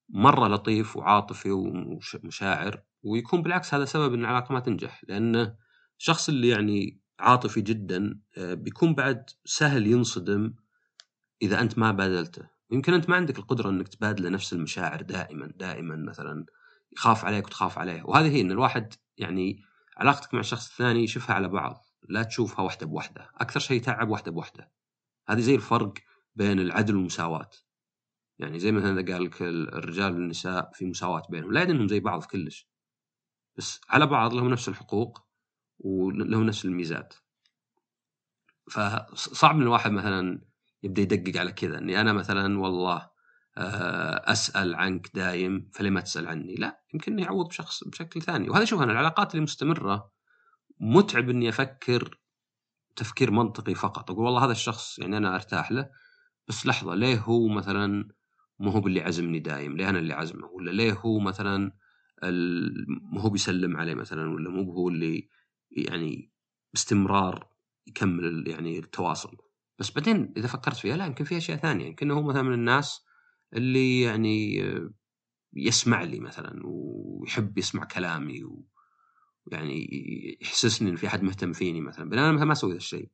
مرة 0.08 0.48
لطيف 0.48 0.96
وعاطفي 0.96 1.50
ومشاعر 1.50 2.82
ويكون 3.02 3.42
بالعكس 3.42 3.74
هذا 3.74 3.84
سبب 3.84 4.14
إن 4.14 4.20
العلاقة 4.20 4.52
ما 4.52 4.60
تنجح. 4.60 5.04
لأن 5.08 5.56
الشخص 5.98 6.28
اللي 6.28 6.48
يعني 6.48 7.00
عاطفي 7.18 7.60
جدا 7.60 8.20
آه، 8.38 8.54
بيكون 8.54 8.94
بعد 8.94 9.30
سهل 9.44 9.86
ينصدم 9.86 10.54
إذا 11.42 11.60
أنت 11.60 11.78
ما 11.78 11.92
بادلته. 11.92 12.48
يمكن 12.70 12.94
أنت 12.94 13.08
ما 13.08 13.16
عندك 13.16 13.38
القدرة 13.38 13.70
إنك 13.70 13.88
تبادله 13.88 14.28
نفس 14.28 14.52
المشاعر 14.52 15.02
دائما 15.02 15.52
دائما 15.56 15.96
مثلا 15.96 16.46
يخاف 16.92 17.24
عليك 17.24 17.46
وتخاف 17.46 17.78
عليه. 17.78 18.02
وهذه 18.02 18.28
هي 18.28 18.40
إن 18.40 18.50
الواحد 18.50 18.94
يعني 19.18 19.62
علاقتك 19.96 20.34
مع 20.34 20.40
الشخص 20.40 20.70
الثاني 20.70 21.04
يشوفها 21.04 21.36
على 21.36 21.48
بعض 21.48 21.86
لا 22.08 22.22
تشوفها 22.22 22.64
واحدة 22.64 22.86
بوحدة. 22.86 23.30
أكثر 23.34 23.60
شيء 23.60 23.82
تعب 23.82 24.08
واحدة 24.08 24.32
بوحدة. 24.32 24.72
هذه 25.28 25.40
زي 25.40 25.54
الفرق 25.54 25.94
بين 26.36 26.60
العدل 26.60 26.96
والمساواة. 26.96 27.50
يعني 28.38 28.58
زي 28.58 28.72
مثلا 28.72 29.00
إذا 29.00 29.12
قال 29.12 29.24
لك 29.24 29.42
الرجال 29.42 30.12
والنساء 30.12 30.70
في 30.74 30.86
مساواة 30.86 31.22
بينهم 31.30 31.52
لا 31.52 31.62
إنهم 31.62 31.88
زي 31.88 32.00
بعض 32.00 32.24
كلش. 32.24 32.68
بس 33.56 33.80
على 33.88 34.06
بعض 34.06 34.34
لهم 34.34 34.50
نفس 34.50 34.68
الحقوق 34.68 35.22
ولهم 35.78 36.42
نفس 36.42 36.64
الميزات. 36.64 37.14
فصعب 38.70 39.56
إن 39.56 39.62
الواحد 39.62 39.90
مثلا 39.90 40.40
يبدأ 40.82 41.02
يدقق 41.02 41.40
على 41.40 41.52
كذا 41.52 41.78
إني 41.78 42.00
أنا 42.00 42.12
مثلا 42.12 42.58
والله 42.60 43.10
أسأل 43.56 44.74
عنك 44.74 45.10
دايم 45.14 45.70
فلما 45.72 46.00
تسأل 46.00 46.28
عني؟ 46.28 46.54
لا 46.54 46.80
يمكن 46.94 47.18
يعوض 47.18 47.48
بشخص 47.48 47.84
بشكل 47.84 48.22
ثاني. 48.22 48.50
وهذا 48.50 48.64
شوف 48.64 48.82
أنا 48.82 48.92
العلاقات 48.92 49.30
اللي 49.30 49.42
مستمرة 49.42 50.12
متعب 50.80 51.30
إني 51.30 51.48
أفكر 51.48 52.18
تفكير 52.96 53.30
منطقي 53.30 53.74
فقط. 53.74 54.10
أقول 54.10 54.24
والله 54.24 54.44
هذا 54.44 54.52
الشخص 54.52 54.98
يعني 54.98 55.16
أنا 55.16 55.34
أرتاح 55.34 55.72
له 55.72 55.90
بس 56.48 56.66
لحظة 56.66 56.94
ليه 56.94 57.18
هو 57.18 57.48
مثلا 57.48 58.08
مو 58.58 58.70
هو 58.70 58.86
اللي 58.86 59.00
عزمني 59.00 59.38
دايم؟ 59.38 59.76
ليه 59.76 59.88
أنا 59.88 59.98
اللي 59.98 60.14
عزمه 60.14 60.46
ولا 60.46 60.70
ليه 60.70 60.92
هو 60.92 61.18
مثلا 61.18 61.72
مو 63.02 63.20
هو 63.20 63.30
بيسلم 63.30 63.76
عليه 63.76 63.94
مثلا؟ 63.94 64.30
ولا 64.30 64.50
مو 64.50 64.72
هو 64.72 64.88
اللي 64.88 65.28
يعني 65.70 66.32
باستمرار 66.72 67.48
يكمل 67.86 68.48
يعني 68.48 68.78
التواصل؟ 68.78 69.36
بس 69.78 69.90
بعدين 69.90 70.32
إذا 70.36 70.46
فكرت 70.46 70.76
فيها 70.76 70.96
لا 70.96 71.06
يمكن 71.06 71.24
في 71.24 71.36
أشياء 71.36 71.58
ثانية. 71.58 71.86
يمكن 71.86 72.10
هو 72.10 72.22
مثلا 72.22 72.42
من 72.42 72.54
الناس 72.54 73.04
اللي 73.54 74.00
يعني 74.00 74.64
يسمع 75.54 76.02
لي 76.02 76.20
مثلا 76.20 76.60
ويحب 76.64 77.58
يسمع 77.58 77.84
كلامي 77.84 78.44
ويعني 79.46 79.88
يحسسني 80.42 80.90
إن 80.90 80.96
في 80.96 81.06
أحد 81.06 81.22
مهتم 81.22 81.52
فيني 81.52 81.80
مثلا 81.80 82.10
بينما 82.10 82.24
أنا 82.24 82.32
مثلا 82.32 82.46
ما 82.46 82.52
أسوي 82.52 82.70
ذا 82.70 82.76
الشيء. 82.76 83.10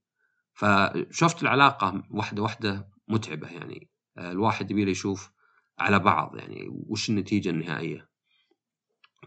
فشفت 0.55 1.43
العلاقة 1.43 2.03
واحدة 2.11 2.43
واحدة 2.43 2.89
متعبة 3.09 3.49
يعني 3.49 3.91
الواحد 4.19 4.71
يبي 4.71 4.91
يشوف 4.91 5.31
على 5.79 5.99
بعض 5.99 6.37
يعني 6.37 6.67
وش 6.69 7.11
النتيجة 7.11 7.51
النهائية. 7.51 8.09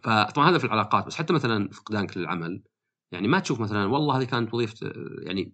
فطبعا 0.04 0.50
هذا 0.50 0.58
في 0.58 0.66
العلاقات 0.66 1.06
بس 1.06 1.16
حتى 1.16 1.34
مثلا 1.34 1.70
فقدانك 1.70 2.18
للعمل 2.18 2.64
يعني 3.12 3.28
ما 3.28 3.40
تشوف 3.40 3.60
مثلا 3.60 3.86
والله 3.86 4.18
هذه 4.18 4.24
كانت 4.24 4.54
وظيفة 4.54 4.92
يعني 5.24 5.54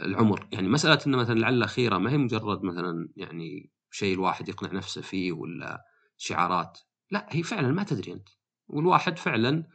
العمر. 0.00 0.48
يعني 0.52 0.68
مسألة 0.68 0.98
انه 1.06 1.18
مثلا 1.18 1.38
لعل 1.38 1.68
خيرة 1.68 1.98
ما 1.98 2.10
هي 2.10 2.18
مجرد 2.18 2.62
مثلا 2.62 3.08
يعني 3.16 3.70
شيء 3.92 4.14
الواحد 4.14 4.48
يقنع 4.48 4.72
نفسه 4.72 5.02
فيه 5.02 5.32
ولا 5.32 5.84
شعارات. 6.16 6.78
لا 7.10 7.26
هي 7.30 7.42
فعلا 7.42 7.68
ما 7.68 7.82
تدري 7.82 8.12
أنت. 8.12 8.28
والواحد 8.68 9.18
فعلا 9.18 9.66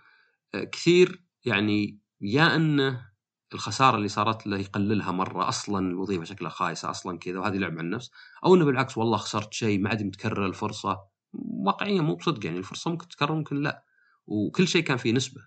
آه، 0.56 0.64
كثير 0.64 1.24
يعني 1.46 2.00
يا 2.22 2.56
أنه 2.56 3.12
الخسارة 3.54 3.98
اللي 3.98 4.08
صارت 4.08 4.48
له 4.48 4.58
يقللها 4.58 5.12
مرة 5.12 5.50
أصلا 5.50 5.88
الوظيفه 5.90 6.24
شكلها 6.24 6.50
خايسة 6.50 6.90
أصلا 6.90 7.20
كذا 7.20 7.40
وهذه 7.40 7.58
لعب 7.58 7.72
على 7.72 7.82
النفس 7.82 8.12
أو 8.46 8.56
إنه 8.56 8.66
بالعكس 8.66 8.98
والله 8.98 9.18
خسرت 9.18 9.54
شيء 9.54 9.80
ما 9.80 9.90
عاد 9.90 10.04
متكرر 10.04 10.46
الفرصة. 10.46 11.00
واقعيا 11.34 12.02
مو 12.02 12.16
بصدق 12.16 12.46
يعني 12.46 12.58
الفرصة 12.58 12.92
ممكن 12.92 13.08
تتكرر 13.08 13.36
ممكن 13.36 13.56
لا. 13.56 13.86
وكل 14.28 14.68
شيء 14.68 14.84
كان 14.84 14.98
فيه 14.98 15.14
نسبة. 15.14 15.42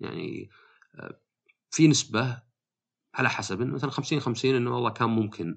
يعني 0.00 0.50
آه، 0.94 1.20
في 1.70 1.88
نسبة 1.88 2.42
على 3.14 3.30
حسب 3.30 3.62
مثلا 3.62 3.90
50 3.90 4.20
50 4.20 4.54
إنه 4.56 4.74
والله 4.74 4.90
كان 4.90 5.08
ممكن 5.10 5.56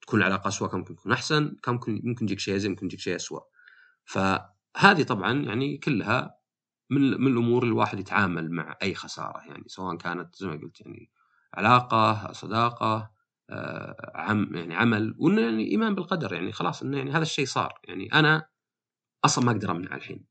تكون 0.00 0.20
العلاقه 0.20 0.48
اسوء 0.48 0.68
كان 0.68 0.78
ممكن 0.78 0.96
تكون 0.96 1.12
أحسن 1.12 1.56
كان 1.62 1.74
ممكن 1.74 2.00
ممكن 2.04 2.24
يجيك 2.24 2.38
شيء 2.40 2.56
زين 2.56 2.70
ممكن 2.70 2.86
يجيك 2.86 3.00
شيء 3.00 3.16
اسوء 3.16 3.42
فهذه 4.04 5.02
طبعا 5.08 5.32
يعني 5.32 5.78
كلها 5.78 6.36
من 6.90 7.00
من 7.20 7.32
الأمور 7.32 7.62
اللي 7.62 7.72
الواحد 7.72 7.98
يتعامل 8.00 8.50
مع 8.50 8.76
أي 8.82 8.94
خسارة 8.94 9.38
يعني 9.48 9.64
سواء 9.66 9.96
كانت 9.96 10.36
زي 10.36 10.46
ما 10.46 10.56
قلت 10.56 10.80
يعني 10.80 11.10
علاقة 11.54 12.32
صداقة 12.32 13.10
آه 13.50 14.12
عم 14.14 14.56
يعني 14.56 14.74
عمل 14.74 15.14
وإنه 15.18 15.40
يعني 15.42 15.70
إيمان 15.70 15.94
بالقدر 15.94 16.32
يعني 16.34 16.52
خلاص 16.52 16.82
إنه 16.82 16.98
يعني 16.98 17.10
هذا 17.10 17.22
الشيء 17.22 17.46
صار. 17.46 17.80
يعني 17.84 18.12
أنا 18.14 18.48
أصلا 19.24 19.44
ما 19.44 19.52
أقدر 19.52 19.70
أمنع 19.70 19.96
الحين. 19.96 20.24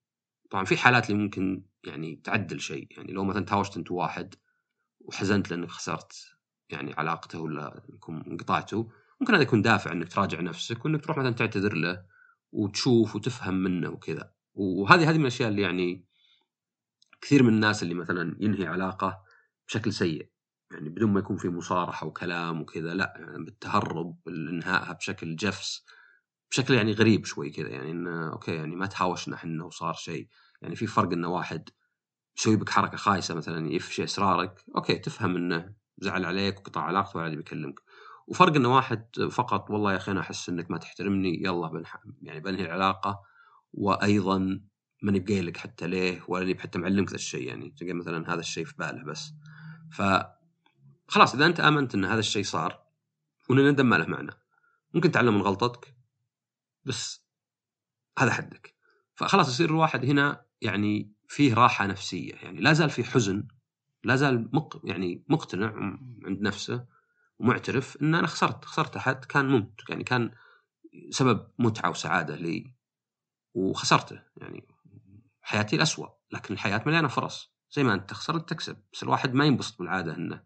طبعا 0.52 0.66
في 0.66 0.78
حالات 0.78 1.10
اللي 1.10 1.24
ممكن 1.24 1.66
يعني 1.84 2.22
تعدل 2.24 2.60
شيء. 2.62 2.88
يعني 2.92 3.14
لو 3.14 3.24
مثلا 3.24 3.46
تهاوشت 3.46 3.78
أنت 3.78 3.92
واحد 3.92 4.36
وحزنت 5.00 5.52
لأنك 5.52 5.70
خسرت 5.70 6.35
يعني 6.70 6.94
علاقته 6.94 7.40
ولا 7.40 7.82
انكم 7.90 8.24
انقطعتوا 8.28 8.84
ممكن 9.22 9.34
هذا 9.34 9.44
يكون 9.44 9.62
دافع 9.62 9.92
إنك 9.92 10.08
تراجع 10.08 10.42
نفسك 10.42 10.86
وإنك 10.86 11.04
تروح 11.04 11.18
مثلا 11.18 11.32
تعتذر 11.32 11.74
له 11.74 12.06
وتشوف 12.52 13.16
وتفهم 13.16 13.54
منه 13.54 13.90
وكذا. 13.90 14.32
وهذه 14.54 15.10
هذه 15.10 15.16
من 15.16 15.22
الأشياء 15.22 15.50
اللي 15.50 15.62
يعني 15.62 16.06
كثير 17.22 17.44
من 17.44 17.54
الناس 17.54 17.84
اللي 17.84 17.94
مثلا 17.94 18.38
ينهي 18.40 18.68
علاقة 18.68 19.24
بشكل 19.68 19.94
سيء. 19.94 20.30
يعني 20.72 20.90
بدون 20.90 21.14
ما 21.14 21.20
يكون 21.20 21.38
في 21.38 21.50
مصارحة 21.50 22.08
وكلام 22.08 22.62
وكذا 22.62 22.94
لا 22.94 23.14
يعني 23.18 23.44
بالتهرب 23.44 24.20
انهائها 24.28 24.94
بشكل 24.94 25.36
جفس 25.36 25.86
بشكل 26.52 26.74
يعني 26.74 26.92
غريب 26.92 27.26
شوي 27.26 27.50
كذا. 27.50 27.70
يعني 27.70 27.92
إنه 27.92 28.32
أوكي 28.32 28.56
يعني 28.56 28.76
ما 28.76 28.86
تهاوشنا 28.86 29.36
إحنا 29.36 29.64
وصار 29.64 29.94
شيء. 29.94 30.28
يعني 30.62 30.76
في 30.76 30.88
فرق 30.88 31.12
إنه 31.12 31.28
واحد 31.28 31.70
يسوي 32.38 32.56
بك 32.56 32.70
حركة 32.70 32.98
خايسة 32.98 33.36
مثلا 33.36 33.72
يفشي 33.72 34.04
أسرارك 34.04 34.64
okay 34.76 34.96
تفهم 34.96 35.36
إنه 35.36 35.74
زعل 35.98 36.26
عليك 36.26 36.60
وقطع 36.60 36.82
علاقته 36.82 37.20
ولا 37.20 37.36
بيكلمك. 37.36 37.80
وفرق 38.28 38.56
ان 38.56 38.66
واحد 38.66 39.06
فقط 39.32 39.72
والله 39.72 39.92
يا 39.92 39.98
أخي 39.98 40.12
أنا 40.12 40.20
أحس 40.20 40.50
إنك 40.50 40.72
ما 40.72 40.78
تحترمني 40.78 41.44
يلا 41.44 41.68
بنح... 41.68 42.04
يعني 42.22 42.40
بنهي 42.40 42.66
العلاقة 42.66 43.22
وأيضا 43.74 44.62
ماني 45.02 45.20
بقايل 45.20 45.46
لك 45.46 45.58
حتى 45.58 45.88
ليه 45.88 46.22
ولا 46.28 46.60
حتى 46.60 46.80
معلمك 46.80 47.10
ذا 47.10 47.16
الشيء 47.16 47.48
يعني 47.48 47.70
تلقى 47.78 47.94
مثلا 47.94 48.34
هذا 48.34 48.40
الشيء 48.40 48.66
في 48.66 48.74
باله 48.80 49.04
بس. 49.04 49.34
ف 49.92 50.02
خلاص 51.08 51.36
إذا 51.36 51.46
أنت 51.46 51.60
آمنت 51.60 51.96
إن 51.96 52.06
هذا 52.06 52.20
الشيء 52.20 52.44
صار 52.44 52.86
وإن 53.50 53.60
الندم 53.60 53.90
ما 53.90 53.96
له 53.96 54.06
معنى 54.06 54.32
ممكن 54.94 55.12
تعلم 55.12 55.36
من 55.36 55.42
غلطتك 55.42 55.96
بس 56.86 57.26
هذا 58.20 58.32
حدك. 58.32 58.76
فخلاص 59.16 59.50
يصير 59.50 59.70
الواحد 59.70 60.06
هنا 60.06 60.46
يعني 60.62 61.14
فيه 61.28 61.54
راحة 61.54 61.86
نفسية 61.86 62.34
يعني 62.34 62.62
لا 62.62 62.74
زال 62.74 62.90
في 62.90 63.04
حزن 63.04 63.48
لا 64.06 64.16
زال 64.16 64.50
مق 64.54 64.82
يعني 64.84 65.24
مقتنع 65.30 65.74
عند 66.26 66.42
نفسه 66.42 66.86
ومعترف 67.40 67.98
إن 68.02 68.16
أنا 68.16 68.28
خسرت 68.28 68.66
خسرت 68.66 68.96
أحد 68.96 69.26
كان 69.26 69.46
ممت 69.46 69.90
يعني 69.90 70.04
كان 70.04 70.32
سبب 71.10 71.48
متعة 71.60 71.90
وسعادة 71.90 72.36
لي 72.36 72.74
وخسرته 73.54 74.22
يعني 74.38 74.68
حياتي 75.42 75.76
الأسوأ 75.76 76.08
لكن 76.32 76.54
الحياة 76.54 76.84
مليانة 76.86 77.08
فرص. 77.08 77.56
زي 77.72 77.84
ما 77.84 77.94
أنت 77.94 78.10
تخسر 78.10 78.40
تكسب 78.40 78.78
بس 78.94 79.04
الواحد 79.04 79.34
ما 79.34 79.46
ينبسط 79.46 79.80
بالعادة 79.80 80.16
إنه 80.16 80.44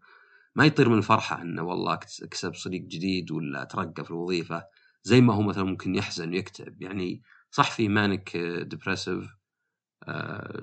ما 0.54 0.66
يطير 0.66 0.88
من 0.88 0.98
الفرحة 0.98 1.42
إنه 1.42 1.62
والله 1.62 1.96
كسب 2.30 2.54
صديق 2.54 2.82
جديد 2.82 3.30
ولا 3.30 3.64
ترقى 3.64 4.04
في 4.04 4.10
الوظيفة 4.10 4.64
زي 5.02 5.20
ما 5.20 5.34
هو 5.34 5.42
مثلا 5.42 5.64
ممكن 5.64 5.94
يحزن 5.94 6.30
ويكتئب. 6.30 6.82
يعني 6.82 7.22
صح 7.50 7.70
في 7.70 7.88
manic 7.88 8.36
depressive 8.36 9.39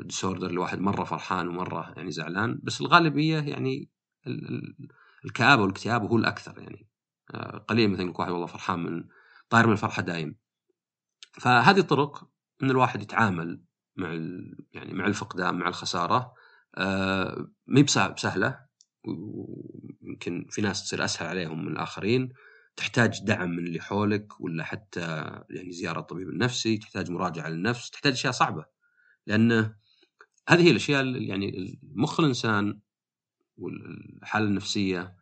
disorder 0.01 0.49
الواحد 0.49 0.79
مرة 0.79 1.03
فرحان 1.03 1.47
ومرة 1.47 1.93
يعني 1.97 2.11
زعلان. 2.11 2.59
بس 2.63 2.81
الغالبية 2.81 3.39
يعني 3.39 3.89
الكآبة 5.25 5.61
والإكتئاب 5.61 6.03
هو 6.11 6.17
الأكثر 6.17 6.59
يعني. 6.59 6.87
آه، 7.33 7.57
قليل 7.57 7.89
مثلا 7.89 8.09
يكون 8.09 8.21
واحد 8.21 8.31
والله 8.31 8.47
فرحان 8.47 8.79
من 8.79 9.03
طاير 9.49 9.67
من 9.67 9.73
الفرحة 9.73 10.01
دايم. 10.01 10.35
فهذه 11.33 11.81
طرق 11.81 12.29
إن 12.63 12.69
الواحد 12.71 13.01
يتعامل 13.01 13.61
مع 13.95 14.09
يعني 14.73 14.93
مع 14.93 15.07
الفقدان 15.07 15.55
مع 15.55 15.67
الخسارة 15.67 16.33
آه، 16.77 17.51
ما 17.67 18.07
بسهلة. 18.07 18.67
ويمكن 19.07 20.47
في 20.49 20.61
ناس 20.61 20.83
تصير 20.83 21.05
أسهل 21.05 21.27
عليهم 21.27 21.65
من 21.65 21.71
الآخرين. 21.71 22.33
تحتاج 22.75 23.19
دعم 23.23 23.49
من 23.49 23.67
اللي 23.67 23.81
حولك 23.81 24.41
ولا 24.41 24.63
حتى 24.63 25.01
يعني 25.49 25.71
زيارة 25.71 25.99
الطبيب 25.99 26.29
النفسي 26.29 26.77
تحتاج 26.77 27.11
مراجعة 27.11 27.49
للنفس 27.49 27.89
تحتاج 27.89 28.13
أشياء 28.13 28.33
صعبة. 28.33 28.76
لأن 29.27 29.75
هذه 30.49 30.71
الأشياء 30.71 31.05
يعني 31.05 31.79
مخ 31.83 32.19
الإنسان 32.19 32.79
والحالة 33.57 34.45
النفسية 34.45 35.15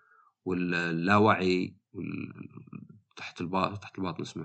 واللاوعي 0.45 1.77
تحت 3.15 3.41
الباطن 3.41 3.79
تحت 3.79 3.97
الباطن 3.97 4.21
اسمه. 4.21 4.43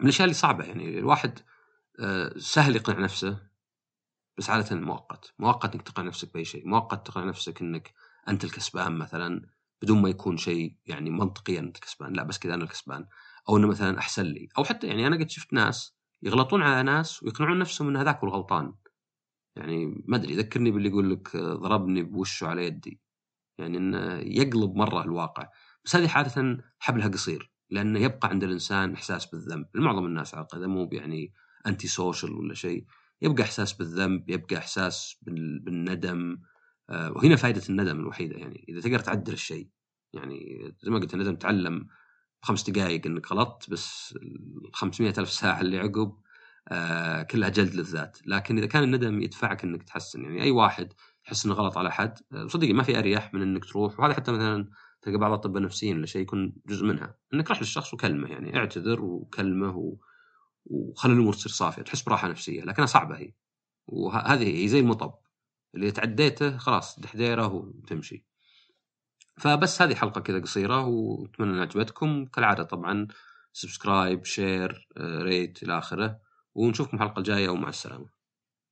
من 0.00 0.06
الأشياء 0.06 0.24
اللي 0.24 0.34
صعبة 0.34 0.64
يعني 0.64 0.98
الواحد 0.98 1.38
آه، 2.00 2.38
سهل 2.38 2.76
يقنع 2.76 2.98
نفسه 2.98 3.50
بس 4.38 4.50
عادة 4.50 4.76
مؤقت. 4.76 5.34
مؤقت 5.38 5.74
إنك 5.74 5.82
تقنع 5.82 6.06
نفسك 6.06 6.34
بأي 6.34 6.44
شيء. 6.44 6.68
مؤقت 6.68 7.06
تقنع 7.06 7.24
نفسك 7.24 7.60
إنك 7.60 7.94
أنت 8.28 8.44
الكسبان 8.44 8.92
مثلا 8.92 9.46
بدون 9.82 10.02
ما 10.02 10.08
يكون 10.08 10.36
شيء 10.36 10.76
يعني 10.86 11.10
منطقيا 11.10 11.60
أنت 11.60 11.78
كسبان. 11.78 12.12
لا 12.12 12.22
بس 12.22 12.38
كذا 12.38 12.54
أنا 12.54 12.64
الكسبان. 12.64 13.06
أو 13.48 13.56
إنه 13.56 13.68
مثلا 13.68 13.98
أحسن 13.98 14.22
لي. 14.22 14.48
أو 14.58 14.64
حتى 14.64 14.86
يعني 14.86 15.06
أنا 15.06 15.16
قد 15.16 15.30
شفت 15.30 15.52
ناس 15.52 15.99
يغلطون 16.22 16.62
على 16.62 16.82
ناس 16.82 17.22
ويقنعون 17.22 17.58
نفسهم 17.58 17.88
إن 17.88 17.96
هذاك 17.96 18.18
هو 18.18 18.28
الغلطان. 18.28 18.74
يعني 19.56 20.04
ما 20.08 20.16
أدري 20.16 20.36
ذكرني 20.36 20.70
باللي 20.70 20.88
يقول 20.88 21.10
لك 21.12 21.36
ضربني 21.36 22.02
بوشه 22.02 22.46
على 22.46 22.66
يدي. 22.66 23.00
يعني 23.58 23.78
انه 23.78 24.14
يقلب 24.18 24.74
مرة 24.74 25.04
الواقع. 25.04 25.48
بس 25.84 25.96
هذه 25.96 26.10
عادة 26.10 26.64
حبلها 26.78 27.08
قصير 27.08 27.52
لأنه 27.70 27.98
يبقى 27.98 28.28
عند 28.28 28.44
الإنسان 28.44 28.92
إحساس 28.92 29.26
بالذنب. 29.26 29.66
لمعظم 29.74 30.06
الناس 30.06 30.34
على 30.34 30.46
الأقل 30.52 30.68
مو 30.68 30.88
يعني 30.92 31.32
انتي 31.66 31.88
سوشيال 31.88 32.32
ولا 32.32 32.54
شيء. 32.54 32.84
يبقى 33.22 33.42
إحساس 33.42 33.72
بالذنب 33.72 34.30
يبقى 34.30 34.56
إحساس 34.56 35.16
بالندم. 35.22 36.38
آه، 36.90 37.12
وهنا 37.12 37.36
فائده 37.36 37.62
الندم 37.70 38.00
الوحيدة 38.00 38.36
يعني. 38.36 38.64
إذا 38.68 38.80
تقدر 38.80 38.98
تعدل 38.98 39.32
الشيء 39.32 39.68
يعني 40.12 40.60
زي 40.82 40.90
ما 40.90 40.98
قلت 40.98 41.14
الندم 41.14 41.36
تعلم 41.36 41.88
خمس 42.42 42.70
دقائق 42.70 43.06
إنك 43.06 43.32
غلطت 43.32 43.70
بس 43.70 44.14
ال 44.22 44.70
500 44.74 45.14
ألف 45.18 45.30
ساعة 45.30 45.60
اللي 45.60 45.78
عقب 45.78 46.16
آه 46.68 47.22
كلها 47.22 47.48
جلد 47.48 47.74
للذات. 47.74 48.18
لكن 48.26 48.58
إذا 48.58 48.66
كان 48.66 48.82
الندم 48.82 49.22
يدفعك 49.22 49.64
إنك 49.64 49.82
تحسن. 49.82 50.22
يعني 50.22 50.42
أي 50.42 50.50
واحد 50.50 50.92
يحس 51.26 51.46
إنه 51.46 51.54
غلط 51.54 51.78
على 51.78 51.92
حد 51.92 52.18
آه، 52.32 52.46
صدقني 52.46 52.72
ما 52.72 52.82
في 52.82 52.98
أريح 52.98 53.34
من 53.34 53.42
إنك 53.42 53.64
تروح. 53.64 54.00
وهذا 54.00 54.14
حتى 54.14 54.32
مثلا 54.32 54.70
تلقى 55.02 55.18
بعض 55.18 55.30
الأطباء 55.32 55.58
النفسيين 55.58 55.96
ولا 55.96 56.06
شيء 56.06 56.22
يكون 56.22 56.52
جزء 56.66 56.86
منها. 56.86 57.16
إنك 57.34 57.50
رح 57.50 57.60
للشخص 57.60 57.94
وكلمه 57.94 58.28
يعني 58.28 58.56
اعتذر 58.56 59.02
وكلمه 59.02 59.76
و... 59.76 59.96
وخلي 60.66 61.12
الأمور 61.12 61.32
تصير 61.32 61.52
صافية. 61.52 61.82
تحس 61.82 62.02
براحة 62.02 62.28
نفسية 62.28 62.62
لكنها 62.62 62.86
صعبة 62.86 63.18
هي. 63.18 63.34
وهذه 63.86 64.62
هي 64.64 64.68
زي 64.68 64.80
المطب. 64.80 65.14
اللي 65.74 65.90
تعديته 65.90 66.56
خلاص 66.58 67.00
دحديرة 67.00 67.46
وتمشي. 67.46 68.29
فبس 69.40 69.82
هذه 69.82 69.94
حلقة 69.94 70.20
كذا 70.20 70.40
قصيرة 70.40 70.86
وأتمنى 70.86 71.50
إنها 71.50 71.62
عجبتكم. 71.62 72.26
كالعادة 72.26 72.62
طبعا 72.62 73.06
subscribe 73.52 74.24
share 74.24 74.88
rate 74.98 75.62
إلى 75.62 75.78
آخره. 75.78 76.18
ونشوفكم 76.54 76.96
الحلقة 76.96 77.18
الجاية 77.18 77.48
ومع 77.48 77.68
السلامة. 77.68 78.19